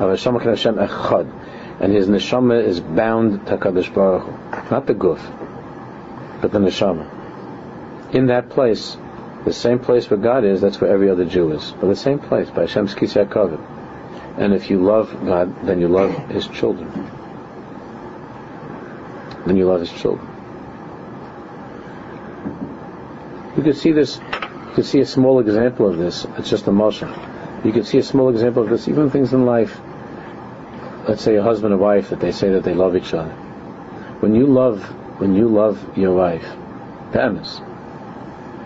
[0.00, 4.70] of Hashem Hashem echad, and his neshama is bound to Kadosh Baruch Hu.
[4.70, 5.20] Not the guf,
[6.40, 8.14] but the neshama.
[8.14, 8.96] In that place,
[9.44, 11.72] the same place where God is, that's where every other Jew is.
[11.80, 13.79] But the same place, by Hashem's Kisei Kavod.
[14.40, 16.90] And if you love God, then you love His children.
[19.46, 20.26] Then you love His children.
[23.56, 26.26] You could see this, you could see a small example of this.
[26.38, 27.08] It's just a motion.
[27.64, 29.78] You could see a small example of this, even things in life
[31.10, 33.32] let's say a husband and wife that they say that they love each other.
[34.20, 34.82] When you love,
[35.20, 36.44] when you love your wife,
[37.12, 37.58] Tamas,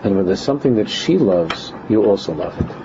[0.03, 2.84] and when there's something that she loves, you also love it.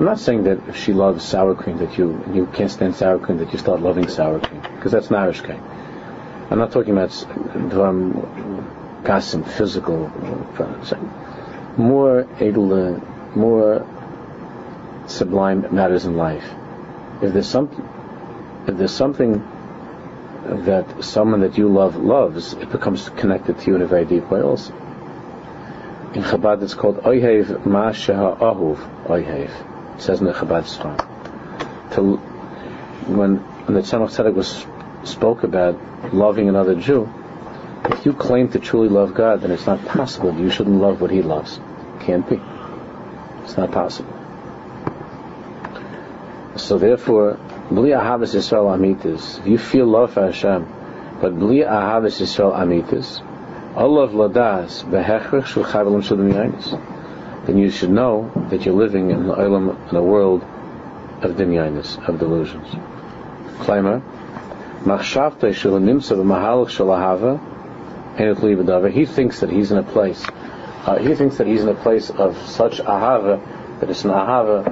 [0.00, 3.18] I'm not saying that if she loves sour cream that you you can't stand sour
[3.18, 5.60] cream that you start loving sour cream because that's narishke.
[6.50, 10.08] I'm not talking about dvam um, kasim physical,
[11.76, 13.02] more edel,
[13.36, 13.86] more
[15.06, 16.48] sublime matters in life.
[17.20, 17.86] If there's something
[18.68, 19.46] if there's something
[20.64, 24.30] that someone that you love loves, it becomes connected to you in a very deep
[24.30, 24.72] way also.
[26.14, 29.69] In Chabad it's called Oyhev Ma Sheha Ahuv Oyhev.
[30.00, 30.96] It says in the Chabad Sram.
[31.92, 32.16] To,
[33.06, 34.66] when, when the Tzemach Tzedek was
[35.04, 35.78] spoke about
[36.14, 37.06] loving another Jew,
[37.84, 40.34] if you claim to truly love God, then it's not possible.
[40.40, 41.60] You shouldn't love what He loves.
[42.00, 42.40] Can't be.
[43.44, 44.14] It's not possible.
[46.56, 49.40] So therefore, Bli ahavas Yisrael amitis.
[49.40, 50.66] If you feel love for Hashem,
[51.20, 53.20] but bli ahavas Yisrael amitis,
[53.76, 56.16] olav ladas behechrich shul chayvelim shul
[57.50, 60.42] then you should know that you're living in the in a world
[61.22, 62.68] of dinyanis, of delusions.
[63.64, 64.00] Claimer,
[64.82, 67.40] machshavte shul nimsa b'mahalach shul ahava,
[68.92, 70.24] he thinks that he's in a place,
[70.86, 73.40] uh, he thinks that he's in a place of such ahava,
[73.80, 74.64] that it's an ahava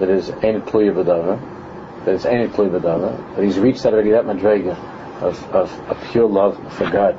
[0.00, 4.76] that is ein that it's any Badava, that he's reached already that madrega
[5.22, 7.16] of, of, of pure love for God.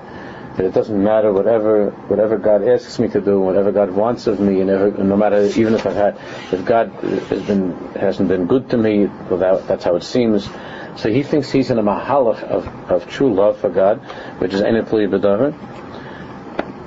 [0.57, 4.39] That it doesn't matter whatever whatever God asks me to do, whatever God wants of
[4.39, 6.17] me, and ever, no matter even if I've had
[6.53, 10.49] if God has been hasn't been good to me, well that, that's how it seems.
[10.95, 13.99] So he thinks he's in a mahalach of, of true love for God,
[14.39, 15.53] which is any Badava.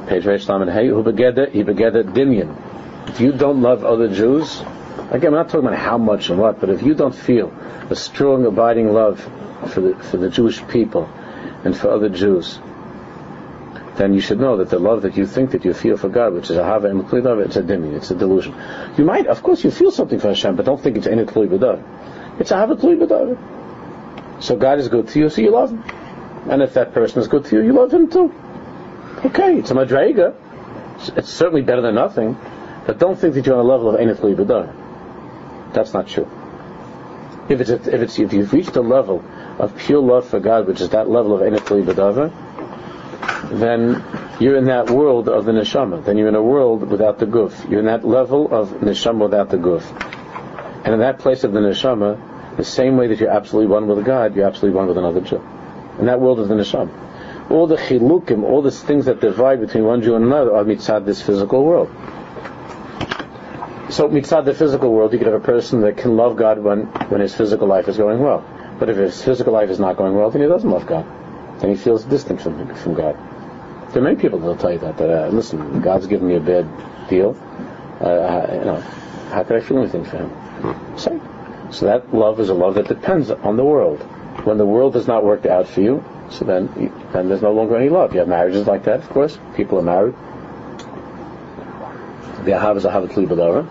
[0.08, 2.56] Page Reish Lamed Hey, who begeda he begeda dinyan.
[3.10, 4.62] if you don't love other Jews,
[5.10, 7.52] again, I'm not talking about how much and what, but if you don't feel
[7.90, 9.20] a strong, abiding love
[9.66, 11.04] for the, for the Jewish people
[11.64, 12.58] and for other Jews,
[13.98, 16.32] then you should know that the love that you think that you feel for God,
[16.32, 18.54] which is a hava and it's a dimi, it's a delusion.
[18.96, 21.48] You might, of course, you feel something for Hashem, but don't think it's any tlui
[21.48, 22.40] b'dav.
[22.40, 24.42] It's a hava tlui.
[24.42, 25.82] So God is good to you, so you love Him.
[26.48, 28.32] And if that person is good to you, you love him too.
[29.24, 30.34] Okay, it's a madrega.
[31.16, 32.38] It's certainly better than nothing.
[32.86, 35.74] But don't think that you're on a level of Einat B'dar.
[35.74, 36.30] That's not true.
[37.48, 39.24] If it's, if it's if you've reached a level
[39.58, 42.32] of pure love for God, which is that level of Einat B'dar,
[43.50, 44.02] then
[44.40, 46.04] you're in that world of the neshama.
[46.04, 47.68] Then you're in a world without the guf.
[47.70, 49.82] You're in that level of neshama without the guf.
[50.84, 54.04] And in that place of the neshama, the same way that you're absolutely one with
[54.04, 55.40] God, you're absolutely one with another Jew.
[55.98, 57.50] In that world of the neshama.
[57.50, 61.04] All the chilukim, all the things that divide between one Jew and another are mitzad
[61.04, 61.88] this physical world.
[63.90, 66.86] So mitzad the physical world, you could have a person that can love God when,
[67.10, 68.44] when his physical life is going well.
[68.78, 71.06] But if his physical life is not going well, then he doesn't love God.
[71.60, 73.16] Then he feels distant from, from God.
[73.90, 76.36] There are many people that will tell you that, that uh, listen, God's given me
[76.36, 76.68] a bad
[77.08, 77.36] deal.
[78.00, 78.80] Uh, you know,
[79.30, 80.98] how could I feel anything for him?
[80.98, 81.20] So,
[81.70, 84.00] so that love is a love that depends on the world.
[84.44, 87.76] When the world does not work out for you, so then, then there's no longer
[87.76, 88.12] any love.
[88.12, 89.38] You have marriages like that, of course.
[89.56, 90.14] People are married.
[92.44, 93.66] The ahav is ahav tlibadara.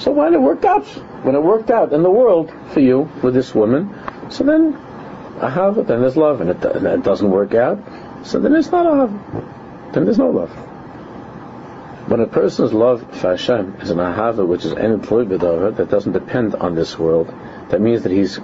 [0.00, 0.86] So when it worked out,
[1.24, 3.92] when it worked out in the world for you with this woman,
[4.30, 4.78] so then
[5.38, 7.78] ahav, then there's love, and it, and it doesn't work out,
[8.24, 9.92] so then it's not ahav.
[9.92, 10.50] Then there's no love.
[12.08, 16.12] When a person's love for Hashem is an ahava, which is any tlibadara, that doesn't
[16.12, 17.32] depend on this world,
[17.68, 18.38] that means that he's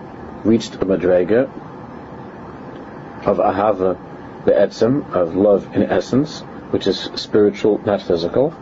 [0.45, 1.45] reached a madrega
[3.27, 3.97] of ahava,
[4.45, 8.53] the etzem, of love in essence, which is spiritual, not physical.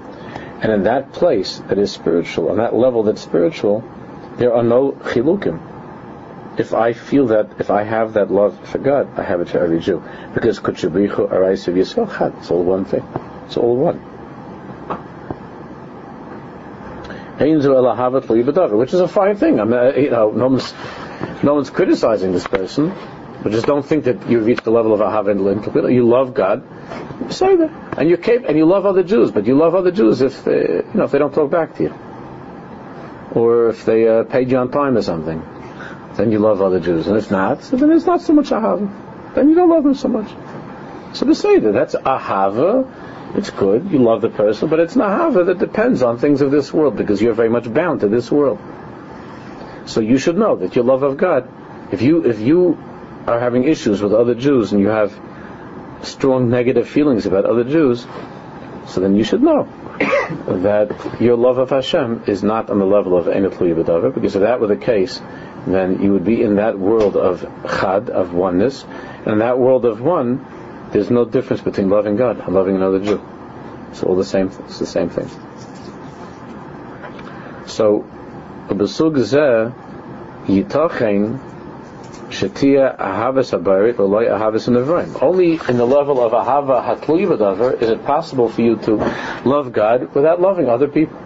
[0.61, 3.83] And in that place that is spiritual, on that level that's spiritual,
[4.37, 5.72] there are no chilukim.
[6.59, 9.59] If I feel that, if I have that love for God, I have it for
[9.59, 10.03] every Jew.
[10.35, 12.35] Because kutshabichu araisav yisrael chad.
[12.39, 13.03] It's all one thing.
[13.47, 14.01] It's all one.
[18.79, 19.61] Which is a fine thing.
[19.61, 20.75] I mean, you know, no one's,
[21.43, 22.93] no one's criticizing this person.
[23.43, 26.63] But just don't think that you've reached the level of ahav and You love God,
[27.33, 29.33] say that, and you keep, and you love other Jews.
[29.33, 31.83] But you love other Jews if they, you know if they don't talk back to
[31.83, 31.95] you,
[33.33, 35.43] or if they uh, paid you on time or something.
[36.17, 39.35] Then you love other Jews, and if not, so then it's not so much ahav.
[39.35, 40.31] Then you don't love them so much.
[41.17, 43.91] So to say that that's ahava, it's good.
[43.91, 46.97] You love the person, but it's an ahava that depends on things of this world
[46.97, 48.59] because you're very much bound to this world.
[49.87, 51.49] So you should know that your love of God,
[51.93, 52.79] if you if you
[53.27, 55.19] are having issues with other Jews and you have
[56.03, 58.07] strong negative feelings about other Jews,
[58.87, 59.65] so then you should know
[60.63, 64.43] that your love of Hashem is not on the level of Enetlu Yibadavar, because if
[64.43, 65.21] that were the case,
[65.67, 68.85] then you would be in that world of Chad, of oneness,
[69.25, 70.45] and in that world of one,
[70.91, 73.23] there's no difference between loving God and loving another Jew.
[73.91, 74.49] It's all the same.
[74.67, 75.29] It's the same thing.
[77.67, 78.05] So,
[78.69, 79.73] besug zeh
[80.47, 81.41] yitachen
[82.33, 85.23] Shatia ahavas habayrit loy ahavas nevraim.
[85.23, 88.97] Only in the level of ahava hatluivadavar is it possible for you to
[89.45, 91.22] love God without loving other people.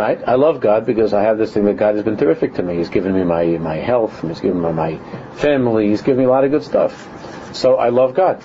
[0.00, 0.18] Right?
[0.26, 2.78] I love God because I have this thing that God has been terrific to me.
[2.78, 4.96] He's given me my, my health, He's given me my
[5.34, 6.94] family, He's given me a lot of good stuff.
[7.54, 8.42] So I love God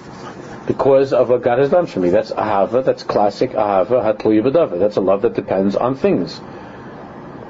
[0.68, 2.10] because of what God has done for me.
[2.10, 4.80] That's ahava, that's classic ahava hatluivadavar.
[4.80, 6.41] That's a love that depends on things.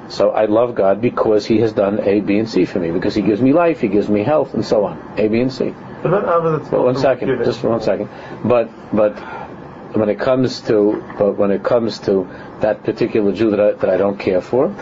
[0.08, 2.92] So I love God because He has done A, B, and C for me.
[2.92, 5.18] Because He gives me life, He gives me health, and so on.
[5.18, 5.74] A, B, and C.
[6.70, 8.08] But one second, just for one second.
[8.44, 9.16] But but
[9.96, 12.28] when it comes to but when it comes to
[12.60, 14.74] that particular Jew that I, that I don't care for,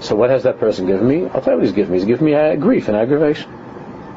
[0.00, 1.26] so what has that person given me?
[1.26, 1.98] I'll tell you what he's given me.
[1.98, 3.50] He's given me grief and aggravation.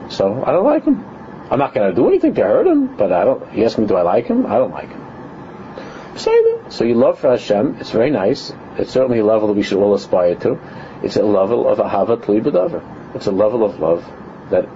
[0.10, 1.04] So I don't like him.
[1.52, 3.52] I'm not going to do anything to hurt him, but I don't.
[3.52, 4.48] He asked me, do I like him?
[4.48, 6.18] I don't like him.
[6.18, 6.66] Say that.
[6.70, 7.78] So you love for Hashem.
[7.80, 8.52] It's very nice.
[8.78, 10.60] It's certainly a level that we should all aspire to.
[11.04, 13.16] It's a level of ahava tli.
[13.16, 14.04] It's a level of love
[14.50, 14.68] that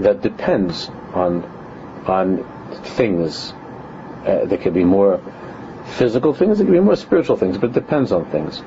[0.00, 1.44] that depends on
[2.06, 2.44] on
[2.84, 3.52] things.
[4.26, 5.20] Uh, there could be more
[5.96, 6.58] physical things.
[6.58, 8.62] There could be more spiritual things, but it depends on things.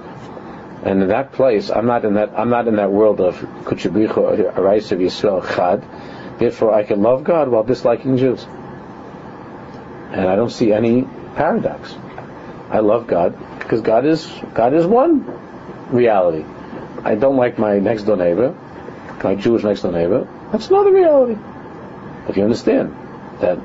[0.83, 2.37] And in that place, I'm not in that.
[2.37, 3.35] I'm not in that world of
[3.65, 5.83] kuchabichu arais of Yisrael chad.
[6.39, 8.45] Therefore, I can love God while disliking Jews.
[10.11, 11.03] And I don't see any
[11.35, 11.95] paradox.
[12.69, 15.25] I love God because God is God is one
[15.89, 16.45] reality.
[17.03, 18.55] I don't like my next door neighbor,
[19.23, 20.27] my Jewish next door neighbor.
[20.51, 21.39] That's another reality.
[22.25, 22.95] But you understand
[23.39, 23.57] that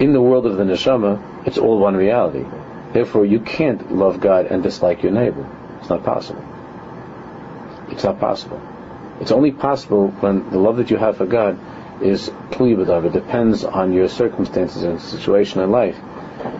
[0.00, 2.44] in the world of the neshama, it's all one reality.
[2.92, 5.46] Therefore, you can't love God and dislike your neighbor.
[5.80, 6.44] It's not possible.
[7.90, 8.60] It's not possible.
[9.20, 11.58] It's only possible when the love that you have for God
[12.02, 13.06] is plebadav.
[13.06, 15.96] It depends on your circumstances and situation in life.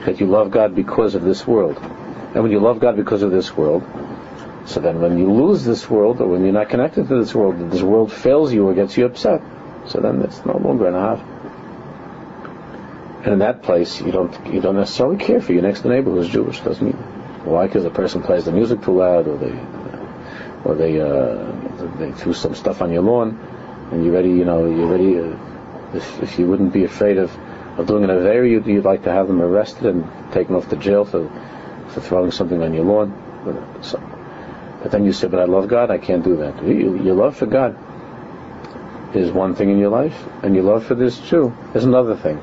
[0.07, 1.76] That you love God because of this world.
[1.79, 3.85] And when you love God because of this world,
[4.66, 7.70] so then when you lose this world, or when you're not connected to this world,
[7.70, 9.41] this world fails you or gets you upset,
[9.87, 11.20] so then it's no longer have.
[13.29, 16.31] And in that place, you don't you don't necessarily care for your next neighbor who's
[16.31, 16.61] Jewish.
[16.62, 16.97] Doesn't mean
[17.45, 17.66] why?
[17.66, 19.53] Because the person plays the music too loud, or they
[20.64, 23.39] or they uh, they threw some stuff on your lawn,
[23.93, 24.31] and you're ready.
[24.31, 25.18] You know, you're ready.
[25.18, 25.37] Uh,
[25.95, 27.31] if, if you wouldn't be afraid of,
[27.79, 30.76] of doing an avera, you'd, you'd like to have them arrested and taken off to
[30.76, 31.29] jail for
[31.91, 33.12] for throwing something on your lawn.
[33.45, 33.99] But, so,
[34.83, 35.91] but then you say, "But I love God.
[35.91, 37.76] I can't do that." You, your love for God
[39.14, 42.41] is one thing in your life, and your love for this Jew is another thing.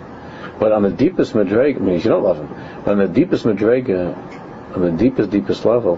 [0.59, 2.49] But on the deepest madrega, means you don't love him.
[2.83, 5.97] But on the deepest madrega, on the deepest, deepest level,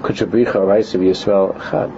[0.00, 1.92] kuchabricha raisa Yisrael chad.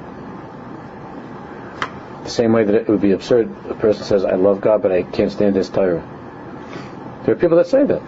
[2.24, 4.92] The same way that it would be absurd, a person says, "I love God, but
[4.92, 6.02] I can't stand His Torah."
[7.24, 8.02] There are people that say that.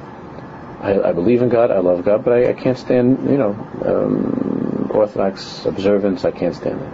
[0.81, 3.51] I, I believe in God, I love God, but I, I can't stand, you know,
[3.85, 6.25] um, Orthodox observance.
[6.25, 6.91] I can't stand it.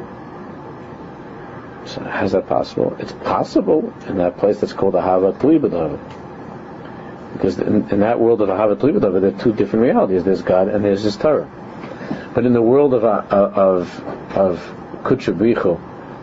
[1.88, 2.94] So how's that possible?
[2.98, 5.98] It's possible in that place that's called Ahava Tlibadav.
[7.38, 10.24] Because in, in, that world of Ahava Tlibadav, there are two different realities.
[10.24, 11.48] There's God and there's His Torah.
[12.34, 14.00] But in the world of uh, of
[14.34, 14.58] of
[15.04, 15.78] Kutchabrichu,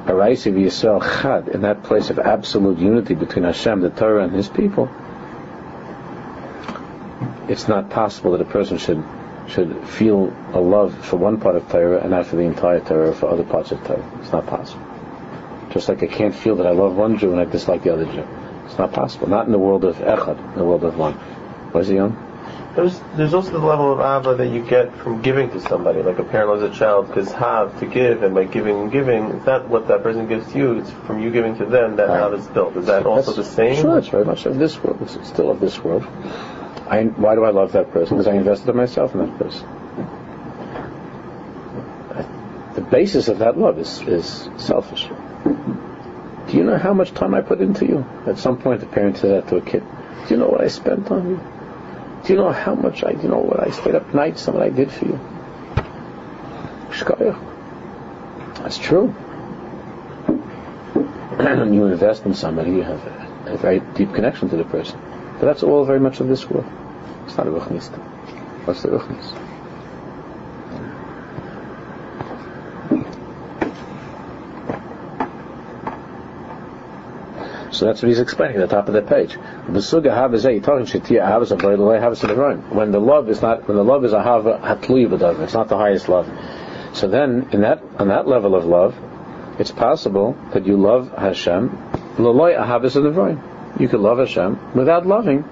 [0.07, 4.49] Araisi Yisrael Chad, in that place of absolute unity between Hashem, the Torah, and His
[4.49, 4.89] people,
[7.47, 9.01] it's not possible that a person should
[9.47, 13.11] should feel a love for one part of Torah and not for the entire Torah
[13.11, 14.03] or for other parts of Torah.
[14.19, 14.85] It's not possible.
[15.69, 18.05] Just like I can't feel that I love one Jew and I dislike the other
[18.05, 18.27] Jew.
[18.65, 19.27] It's not possible.
[19.27, 21.19] Not in the world of Echad, in the world of one.
[21.73, 22.21] Was he young?
[22.75, 26.19] There's, there's also the level of ava that you get from giving to somebody, like
[26.19, 29.45] a parent loves a child, because have to give, and by giving and giving, it's
[29.45, 32.33] not what that person gives to you, it's from you giving to them that right.
[32.33, 32.75] is built.
[32.75, 33.81] Is that also the same?
[33.81, 34.97] Sure, it's very much of this world.
[35.01, 36.03] It's still of this world.
[36.87, 38.17] I, why do I love that person?
[38.17, 39.67] Because I invested in myself in that person.
[42.75, 45.07] The basis of that love is, is selfish.
[46.47, 48.05] Do you know how much time I put into you?
[48.27, 49.83] At some point, the parent says that to a kid.
[50.27, 51.39] Do you know what I spent on you?
[52.23, 54.55] Do you know how much I, do you know what I stayed up nights and
[54.55, 55.19] what I did for you?
[58.59, 59.09] That's true.
[61.37, 64.99] when you invest in somebody, you have a, a, very deep connection to the person.
[65.39, 66.65] But that's all very much of this world.
[67.25, 67.89] It's not a ruchnis.
[68.65, 69.44] What's the ruchnis?
[77.75, 79.33] So that's what he's explaining at the top of that page.
[79.33, 79.73] When
[82.91, 86.07] the love is not, when the love is a hava hatluy it's not the highest
[86.07, 86.31] love.
[86.93, 88.95] So then, in that, on that level of love,
[89.59, 91.77] it's possible that you love Hashem.
[92.17, 95.43] You could love Hashem without loving,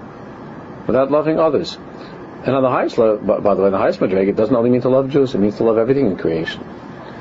[0.87, 1.75] without loving others.
[1.75, 4.81] And on the highest level, by the way, the highest madrig, it doesn't only mean
[4.81, 6.63] to love Jews; it means to love everything in creation.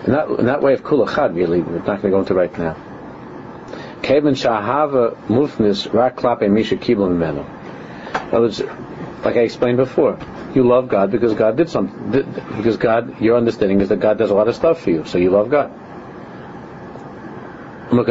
[0.06, 2.56] In that, in that way of kulachad, really, we're not going to go into right
[2.56, 2.91] now.
[4.02, 6.76] Kevin Shahava Mufnis Raklape Misha
[7.08, 7.40] Menu.
[7.40, 7.46] In
[8.28, 8.60] other words,
[9.24, 10.18] like I explained before,
[10.54, 12.10] you love God because God did something.
[12.56, 15.18] Because God, your understanding is that God does a lot of stuff for you, so
[15.18, 15.70] you love God.
[17.92, 18.04] You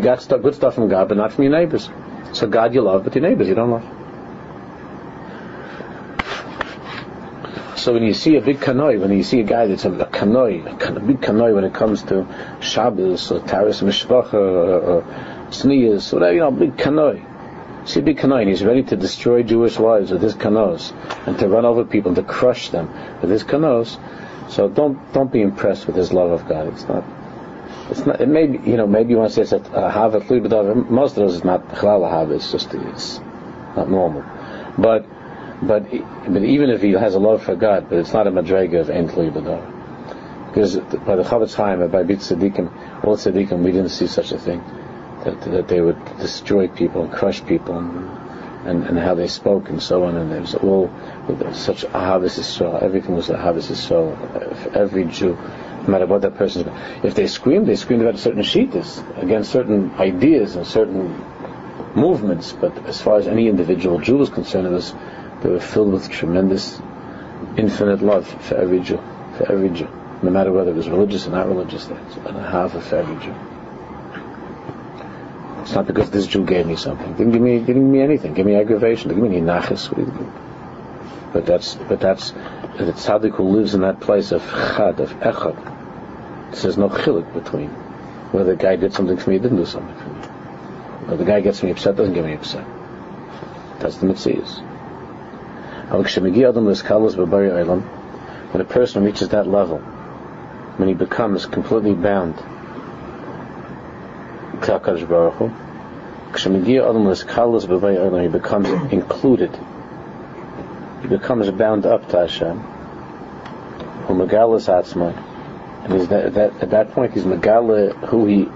[0.00, 1.90] got stuff, good stuff from God, but not from your neighbors.
[2.32, 3.84] So God you love, but your neighbors you don't love.
[7.80, 10.04] So when you see a big kanoi, when you see a guy that's a, a
[10.04, 12.26] kanoi, a big kanoi when it comes to
[12.60, 15.02] Shabbos or Taharas Mishpacha or, or
[15.48, 17.88] tznius, whatever, you know, big kanoi.
[17.88, 20.92] See a big kanoi and he's ready to destroy Jewish lives with his kanos
[21.26, 23.98] and to run over people and to crush them with his kanos.
[24.50, 26.68] So don't don't be impressed with his love of God.
[26.68, 27.02] It's not.
[27.88, 28.20] It's not.
[28.20, 31.12] It may be, you know maybe you want to say it's a havet but most
[31.12, 33.20] of those is not chalal It's just it's
[33.74, 34.22] not normal.
[34.76, 35.06] But
[35.62, 38.80] but but even if he has a love for God, but it's not a madrega
[38.80, 39.06] of ein
[40.46, 44.38] Because by the Chofetz Chaim, by Bit Tzaddikim, all Tzaddikim, we didn't see such a
[44.38, 44.62] thing.
[45.24, 49.68] That, that they would destroy people and crush people and, and, and how they spoke
[49.68, 50.16] and so on.
[50.16, 50.90] And there was all
[51.52, 52.82] such ahavas Yisrael.
[52.82, 54.74] Everything was ahavas Yisrael.
[54.74, 56.72] Every Jew, no matter what that person.
[57.02, 61.22] If they screamed, they screamed about certain shitas, against certain ideas and certain
[61.94, 62.52] movements.
[62.52, 64.94] But as far as any individual Jew was concerned, it was
[65.42, 66.80] they were filled with tremendous,
[67.56, 69.00] infinite love for every Jew,
[69.36, 69.88] for every Jew,
[70.22, 71.86] no matter whether it was religious or not religious.
[71.86, 73.34] And a half for every Jew.
[75.62, 77.14] It's not because this Jew gave me something.
[77.14, 78.34] Didn't give me, didn't give me anything.
[78.34, 79.10] Give me aggravation.
[79.10, 79.88] Give me any nachas.
[81.32, 86.60] But that's but that's the tzaddik who lives in that place of chad of echad.
[86.60, 87.68] There's no chilik between
[88.32, 90.20] whether the guy did something for me, didn't do something for me.
[91.06, 92.66] Whether the guy gets me upset, doesn't get me upset.
[93.78, 94.69] That's the mitzvahs.
[95.90, 96.02] When
[98.60, 99.78] a person reaches that level,
[100.76, 102.42] when he becomes completely bound to
[104.78, 105.48] HaKadosh Baruch Hu,
[108.20, 109.58] he becomes included.
[111.02, 112.60] He becomes bound up to Hashem.
[115.82, 118.48] And he's that, that, at that point, he's Megala who he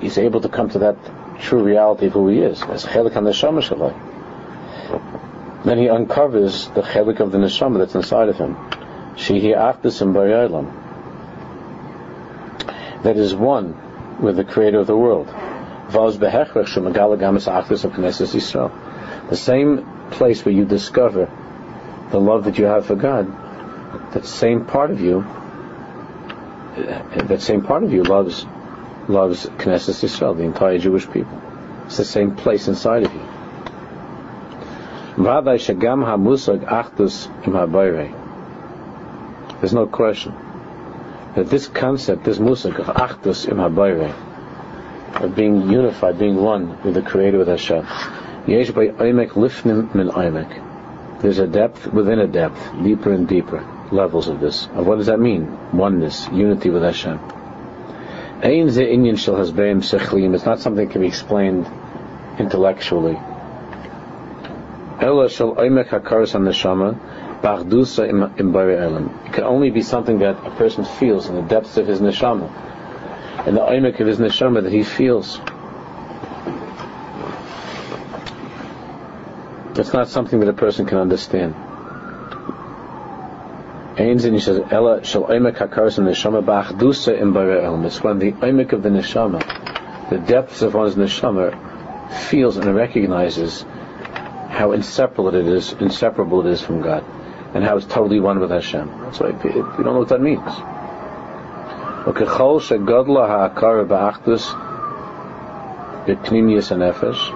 [0.00, 0.96] he's able to come to that
[1.40, 2.60] true reality of who he is.
[2.60, 4.05] Chelik.
[5.66, 8.54] Then he uncovers the Chelik of the Neshama that's inside of him.
[9.16, 10.72] Shehi Achdasim Baryaylam.
[13.02, 13.74] That is one
[14.22, 15.26] with the Creator of the world.
[15.26, 18.70] Vaz Behechrech Shemagala Gamas Achdus of Yisrael.
[19.28, 21.28] The same place where you discover
[22.12, 23.26] the love that you have for God,
[24.12, 25.26] that same part of you
[26.76, 28.46] eh, that same part of you loves
[29.08, 31.42] loves Knesset Yisrael, the entire Jewish people.
[31.86, 33.25] It's the same place inside of you.
[35.16, 35.68] There's
[39.72, 40.34] no question
[41.34, 44.12] that this concept, this musag of achdus im habayre,
[45.22, 47.86] of being unified, being one with the Creator, with Hashem,
[48.46, 50.10] yesh by lifnim min.
[51.20, 54.68] There's a depth within a depth, deeper and deeper levels of this.
[54.74, 55.48] Of what does that mean?
[55.72, 57.18] Oneness, unity with Hashem.
[58.42, 58.76] It's
[60.44, 61.66] not something that can be explained
[62.38, 63.18] intellectually.
[64.98, 65.02] It
[69.32, 72.50] can only be something that a person feels in the depths of his neshama,
[73.46, 75.38] in the oimek of his neshama that he feels.
[79.78, 81.54] It's not something that a person can understand.
[83.96, 87.84] Ains in he says, Ella shall aimekha karsa nishamah bahdusa imba'alm.
[87.84, 91.54] It's when the oimek of the neshama, the depths of one's neshama,
[92.30, 93.66] feels and recognizes
[94.55, 97.03] how inseparable it is, inseparable it is from God,
[97.53, 98.87] and how it's totally one with Hashem.
[99.01, 100.51] That's why you don't know what that means.
[102.07, 104.55] וככל שגודל ההכרה באחדוס
[106.07, 107.33] בפנימיוס הנפש,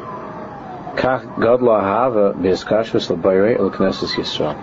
[0.98, 4.56] כך גודל האהבה בהסקשווס לביירי אל כנסת ישראל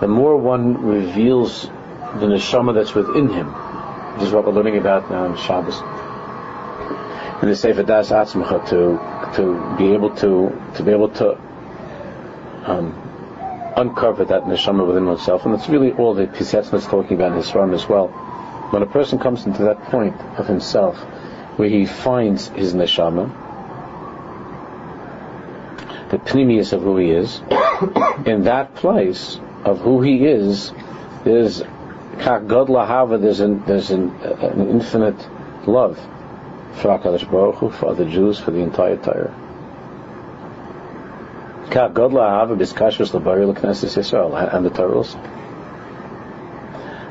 [0.00, 1.62] the more one reveals
[2.20, 3.52] the neshama that's within him.
[4.18, 5.80] This is what we're learning about now in Shabbos.
[7.40, 11.38] And the Sefer Das Atzmacha to to be able to to be able to
[12.65, 12.93] um,
[13.75, 17.37] uncover that neshama within oneself, and that's really all the Pisetzna is talking about in
[17.37, 18.07] his Ram as well.
[18.71, 20.97] When a person comes into that point of himself,
[21.57, 23.29] where he finds his neshama,
[26.09, 27.39] the pnimius of who he is,
[28.25, 30.71] in that place, of who he is,
[31.23, 35.17] there's God lahava, there's an, there's an, an infinite
[35.67, 35.97] love
[36.75, 39.33] for HaKadosh Baruch Hu, for the Jews, for the entire Torah.
[41.71, 42.11] God and
[44.65, 45.17] the Torah also.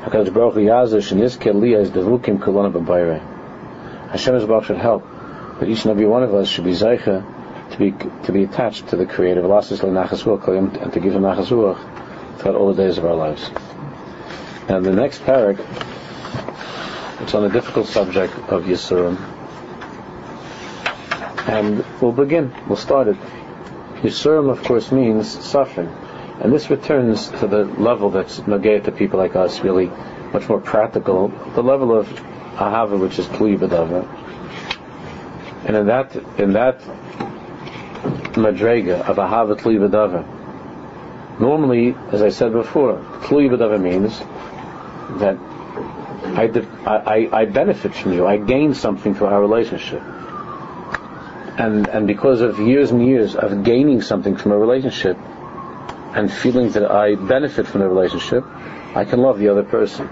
[0.05, 1.09] HaKadosh Baruch liyah is.
[4.11, 5.03] Hashem Baruch should help,
[5.57, 7.25] but each and every one of us should be zeicha
[7.71, 7.91] to be
[8.25, 12.99] to be attached to the Creator, and to give him nachas throughout all the days
[12.99, 13.49] of our lives.
[14.67, 15.57] And the next parak,
[17.21, 19.17] it's on a difficult subject of Yisurim.
[21.47, 23.17] And we'll begin, we'll start it.
[24.01, 25.89] Yisurim, of course, means suffering.
[26.41, 29.91] And this returns to the level that's nagay to people like us, really
[30.33, 32.07] much more practical, the level of
[32.55, 33.59] ahava, which is tli
[35.65, 36.79] And in that, in that
[38.33, 39.79] madrega of ahava tli
[41.39, 43.49] Normally, as I said before, Tluy
[43.81, 44.19] means
[45.19, 45.37] that
[46.37, 46.49] I,
[46.85, 50.03] I, I benefit from you, I gain something through our relationship.
[51.57, 55.17] And, and because of years and years of gaining something from a relationship
[56.15, 58.45] and feeling that I benefit from the relationship,
[58.95, 60.09] I can love the other person.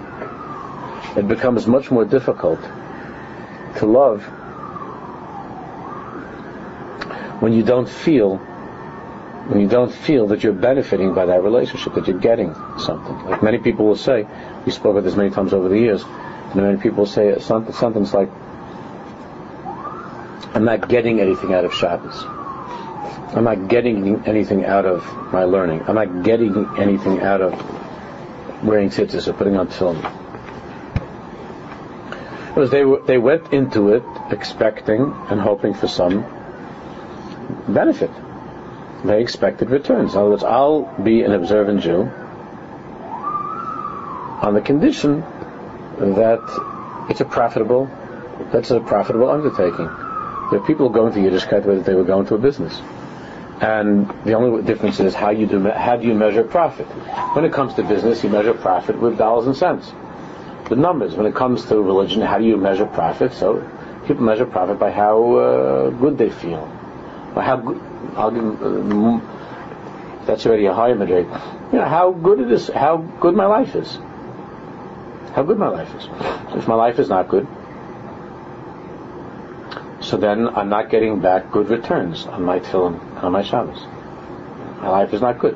[1.18, 2.60] It becomes much more difficult
[3.78, 4.24] to love
[7.42, 8.38] when you don't feel
[9.50, 13.26] when you don't feel that you're benefiting by that relationship, that you're getting something.
[13.26, 14.28] Like many people will say,
[14.64, 17.74] we spoke of this many times over the years, and many people will say something,
[17.74, 18.30] something like,
[20.54, 22.24] I'm not getting anything out of Shabbos.
[23.36, 25.84] I'm not getting anything out of my learning.
[25.88, 27.54] I'm not getting anything out of
[28.64, 30.02] wearing tzitzis or putting on tefillin.
[32.48, 36.26] Because they, they went into it expecting and hoping for some
[37.68, 38.12] benefit.
[39.06, 40.14] they expected returns.
[40.14, 42.12] In other words, I'll be an observant Jew
[44.42, 45.22] on the condition
[46.00, 47.90] that it's a profitable,
[48.52, 49.90] that's a profitable undertaking.
[50.52, 52.82] Are people going to Yiddishkeit whether they were going to a business.
[53.62, 56.88] And the only difference is how you do, how do you measure profit?
[57.36, 59.92] When it comes to business, you measure profit with dollars and cents,
[60.70, 61.16] the numbers.
[61.16, 63.34] When it comes to religion, how do you measure profit?
[63.34, 63.62] So
[64.08, 66.72] people measure profit by how uh, good they feel,
[67.36, 67.82] or how good.
[68.16, 71.20] I'll give, uh, that's already a higher measure.
[71.20, 74.00] You know how good it is, how good my life is,
[75.34, 76.08] how good my life is.
[76.56, 77.46] If my life is not good,
[80.10, 83.80] so then I'm not getting back good returns on my tefillin and on my Shabbos.
[84.82, 85.56] My life is not good.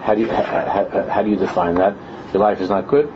[0.00, 1.94] How do you how, how do you define that?
[2.32, 3.12] Your life is not good.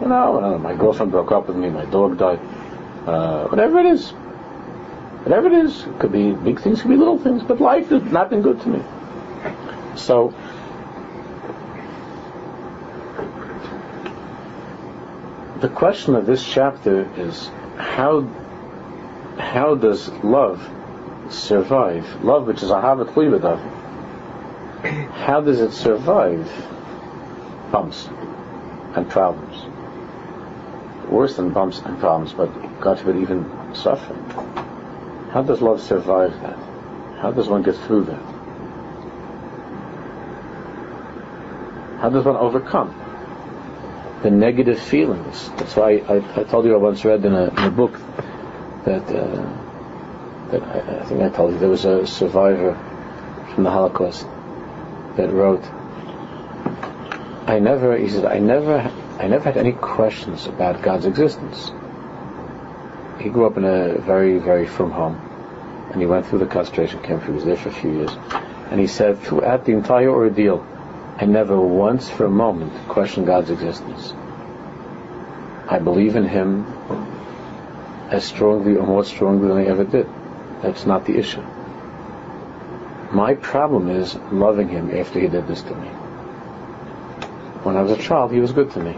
[0.00, 1.70] You know, know, my girlfriend broke up with me.
[1.70, 2.40] My dog died.
[3.06, 4.10] Uh, whatever it is,
[5.22, 8.30] whatever it is, could be big things, could be little things, but life has not
[8.30, 8.82] been good to me.
[9.94, 10.34] So.
[15.60, 17.46] The question of this chapter is
[17.78, 18.28] how
[19.38, 20.62] how does love
[21.30, 22.24] survive?
[22.24, 23.60] Love, which is a habit of,
[25.12, 26.46] how does it survive
[27.72, 28.08] bumps
[28.94, 29.64] and problems?
[31.10, 32.48] Worse than bumps and problems, but
[32.80, 34.22] God forbid even suffering.
[35.30, 36.58] How does love survive that?
[37.20, 38.22] How does one get through that?
[42.00, 42.94] How does one overcome
[44.22, 45.50] the negative feelings?
[45.56, 47.98] That's why I, I told you I once read in a, in a book
[48.84, 52.74] that uh, that I, I, think I told you there was a survivor
[53.54, 54.26] from the Holocaust
[55.16, 55.64] that wrote.
[57.46, 61.72] I never, he said, I never, I never had any questions about God's existence.
[63.20, 65.16] He grew up in a very, very frum home,
[65.92, 67.24] and he went through the concentration camp.
[67.24, 68.10] He was there for a few years,
[68.70, 70.66] and he said throughout the entire ordeal,
[71.16, 74.12] I never once for a moment questioned God's existence.
[75.68, 76.64] I believe in Him
[78.10, 80.08] as strongly or more strongly than I ever did.
[80.62, 81.42] That's not the issue.
[83.12, 85.88] My problem is loving him after he did this to me.
[87.64, 88.96] When I was a child, he was good to me.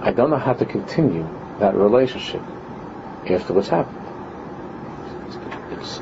[0.00, 1.28] I don't know how to continue
[1.60, 2.42] that relationship
[3.28, 3.98] after what's happened.
[5.72, 6.00] It's,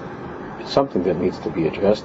[0.60, 2.04] it's something that needs to be addressed,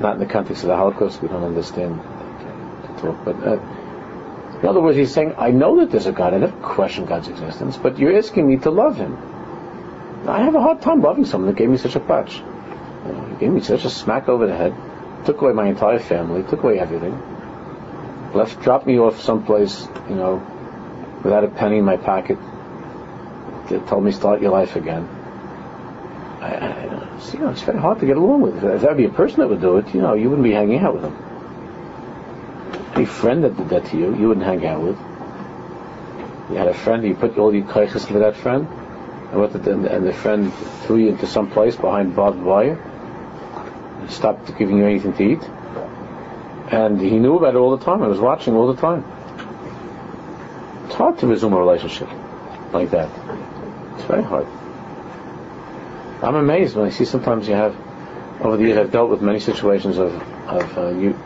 [0.00, 1.22] not in the context of the Holocaust.
[1.22, 3.58] We don't understand the talk, but uh,
[4.62, 6.34] in other words, he's saying, I know that there's a God.
[6.34, 9.16] I never question God's existence, but you're asking me to love him.
[10.28, 12.36] I have a hard time loving someone that gave me such a patch.
[12.36, 14.74] You know, he gave me such a smack over the head,
[15.24, 17.18] took away my entire family, took away everything,
[18.34, 20.36] left, dropped me off someplace, you know,
[21.24, 22.36] without a penny in my pocket,
[23.86, 25.08] told me start your life again.
[26.42, 28.62] I, I, you know, it's very hard to get along with.
[28.62, 30.80] If that'd be a person that would do it, you know, you wouldn't be hanging
[30.80, 31.29] out with him
[33.00, 34.98] any friend that did that to you, you wouldn't hang out with.
[36.50, 38.68] You had a friend, you put all your crisis into that friend,
[39.32, 42.74] and, and the friend threw you into some place behind barbed wire,
[44.00, 45.42] and stopped giving you anything to eat.
[46.70, 48.02] And he knew about it all the time.
[48.02, 49.04] I was watching all the time.
[50.84, 52.08] It's hard to resume a relationship
[52.72, 53.08] like that.
[53.94, 54.46] It's very hard.
[56.22, 57.74] I'm amazed when I see sometimes you have,
[58.42, 60.12] over the years, I've dealt with many situations of,
[60.46, 61.18] of uh, you,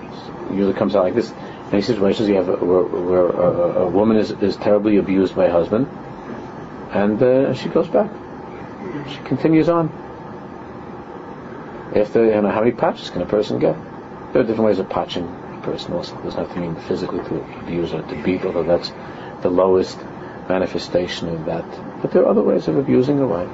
[0.50, 1.32] usually comes out like this
[1.74, 5.50] many situations you have where, where a, a, woman is, is terribly abused by a
[5.50, 5.88] husband,
[6.92, 8.10] and uh, she goes back.
[9.10, 9.88] She continues on.
[11.96, 13.74] After, you know, how many patches can a person get?
[14.32, 16.16] There are different ways of patching a person also.
[16.22, 18.92] There's nothing mean physically to abuse or to beat, although that's
[19.42, 19.98] the lowest
[20.48, 21.64] manifestation of that.
[22.02, 23.50] But there are other ways of abusing a wife.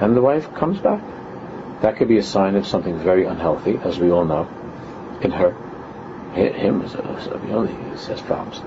[0.00, 1.02] And the wife comes back.
[1.82, 4.48] That could be a sign of something very unhealthy, as we all know,
[5.22, 5.54] in her
[6.36, 8.60] him as a, you know, he has problems.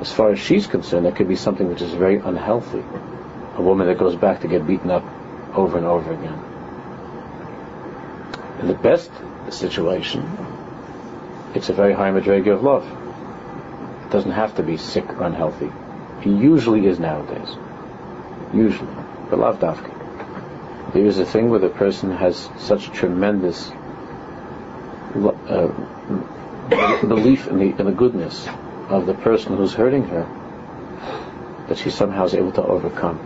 [0.00, 2.82] As far as she's concerned, that could be something which is very unhealthy.
[3.56, 5.04] A woman that goes back to get beaten up
[5.54, 6.38] over and over again.
[8.60, 9.10] In the best
[9.50, 10.22] situation,
[11.54, 12.84] it's a very high majority of love.
[14.04, 15.70] It doesn't have to be sick or unhealthy.
[16.20, 17.56] It usually is nowadays.
[18.52, 18.94] Usually.
[19.30, 20.92] But love dafka.
[20.92, 23.70] There is a thing where the person has such tremendous
[25.14, 25.68] uh,
[26.68, 28.46] belief in the, in the goodness
[28.88, 30.26] of the person who's hurting her
[31.68, 33.18] that she somehow is able to overcome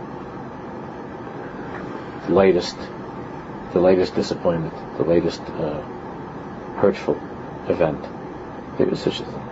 [2.27, 2.77] the latest,
[3.73, 5.81] the latest disappointment, the latest uh,
[6.77, 7.15] hurtful
[7.67, 8.01] event.
[8.77, 9.45] There is such a thing.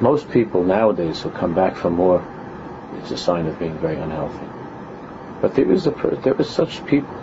[0.00, 2.26] Most people nowadays who come back for more,
[2.98, 4.46] it's a sign of being very unhealthy.
[5.40, 5.90] But there is a
[6.22, 7.14] there is such people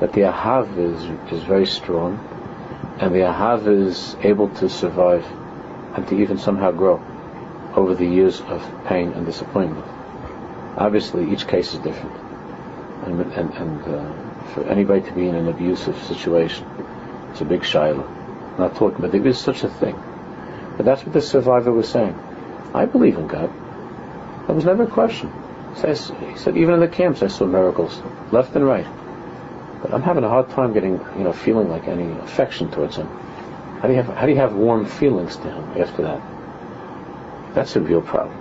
[0.00, 2.18] that the ahav is is very strong,
[2.98, 5.24] and the ahav is able to survive
[5.94, 7.02] and to even somehow grow
[7.74, 9.84] over the years of pain and disappointment.
[10.76, 12.16] Obviously, each case is different,
[13.04, 16.66] and and, and uh, for anybody to be in an abusive situation,
[17.30, 18.58] it's a big shaila.
[18.58, 19.94] Not talking, but there is such a thing.
[20.76, 22.14] But that's what the survivor was saying.
[22.74, 23.50] I believe in God.
[24.46, 25.32] That was never a question.
[25.74, 28.00] Says, he said, even in the camps I saw miracles,
[28.32, 28.86] left and right.
[29.86, 33.06] But I'm having a hard time getting, you know, feeling like any affection towards him.
[33.80, 37.54] How do you have, how do you have warm feelings to him after that?
[37.54, 38.36] That's a real problem.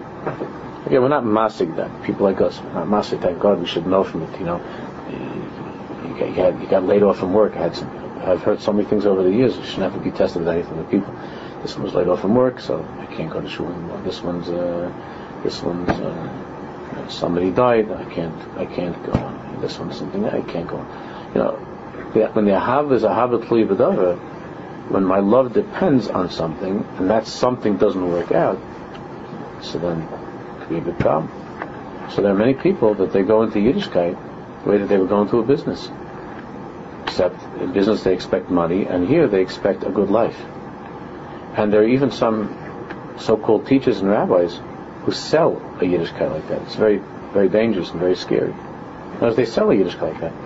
[0.87, 2.03] Again, we're not massing that.
[2.03, 3.19] People like us, we're not massing.
[3.19, 4.39] Thank God we should know from it.
[4.39, 4.57] You know,
[5.11, 7.55] you, you, got, you got laid off from work.
[7.55, 7.91] I had some,
[8.23, 9.55] I've heard so many things over the years.
[9.55, 11.13] You should never be tested with anything with people.
[11.61, 14.01] This one was laid off from work, so I can't go to shul anymore.
[14.01, 14.91] This one's, uh,
[15.43, 17.91] this one's, uh, somebody died.
[17.91, 19.11] I can't, I can't go.
[19.11, 19.61] On.
[19.61, 20.77] This one's something I can't go.
[20.77, 21.14] On.
[21.35, 21.51] You know,
[22.31, 24.17] when the ahav is ahav b'dava,
[24.89, 28.57] when my love depends on something, and that something doesn't work out,
[29.61, 31.29] so then it could be a big problem.
[32.11, 35.09] So there are many people that they go into Yiddishkeit the way that they would
[35.09, 35.89] go into a business.
[37.03, 40.39] Except in business they expect money, and here they expect a good life.
[41.57, 42.55] And there are even some
[43.19, 44.57] so-called teachers and rabbis
[45.03, 46.61] who sell a Yiddishkeit like that.
[46.61, 47.01] It's very,
[47.33, 48.53] very dangerous and very scary.
[49.11, 50.44] Because they sell a Yiddishkeit like that.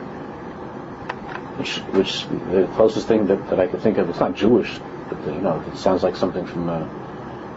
[1.60, 4.80] Which, which the closest thing that, that I could think of, it's not Jewish,
[5.10, 6.80] but you know, it sounds like something frum uh,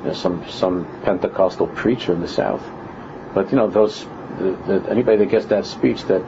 [0.01, 2.63] you know, some some Pentecostal preacher in the South.
[3.33, 4.05] But you know, those
[4.39, 6.23] the, the, anybody that gets that speech that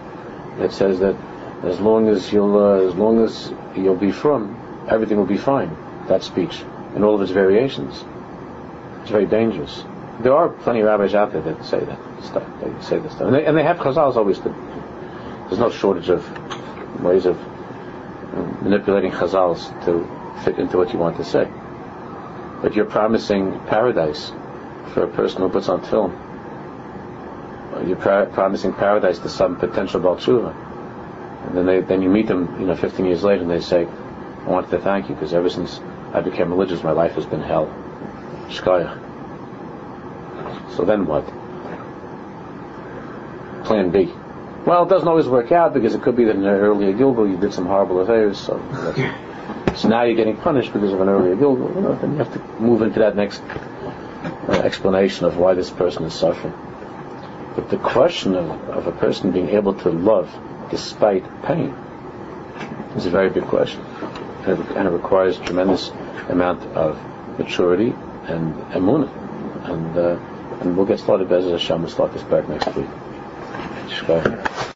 [0.59, 1.17] that says that
[1.65, 5.77] as long as you'll uh, as long as you'll be from, everything will be fine.
[6.07, 6.63] That speech
[6.95, 8.05] and all of its variations.
[9.03, 9.85] It's very dangerous.
[10.21, 12.49] There are plenty of rabbis out there that say that stuff.
[12.61, 14.39] They say this stuff, and they, and they have chazals always.
[14.39, 14.51] To,
[15.49, 16.23] there's no shortage of
[17.03, 17.37] ways of
[18.63, 20.07] manipulating chazals to
[20.45, 21.49] fit into what you want to say.
[22.63, 24.33] But you're promising paradise
[24.93, 26.21] for a person who puts on tefillin.
[27.87, 32.67] You're promising paradise to some potential Baal And then, they, then you meet them, you
[32.67, 35.81] know, 15 years later, and they say, "I wanted to thank you because ever since
[36.13, 37.69] I became religious, my life has been hell."
[38.49, 38.99] Shkaya.
[40.77, 41.27] So then what?
[43.65, 44.13] Plan B.
[44.67, 47.31] Well, it doesn't always work out because it could be that in an earlier Gilgul
[47.31, 48.59] you did some horrible affairs, so
[49.77, 51.75] so now you're getting punished because of an earlier Gilgul.
[51.75, 55.71] You know, then you have to move into that next uh, explanation of why this
[55.71, 56.55] person is suffering.
[57.55, 60.35] But the question of, of a person being able to love
[60.71, 61.75] despite pain
[62.97, 65.91] is a very big question, and it, and it requires tremendous
[66.29, 66.99] amount of
[67.39, 67.91] maturity
[68.25, 69.11] and emunah.
[69.69, 71.83] And uh, and we'll get started, Bez Hashem.
[71.83, 72.87] We'll start this back next week.
[73.87, 74.65] Shkaya.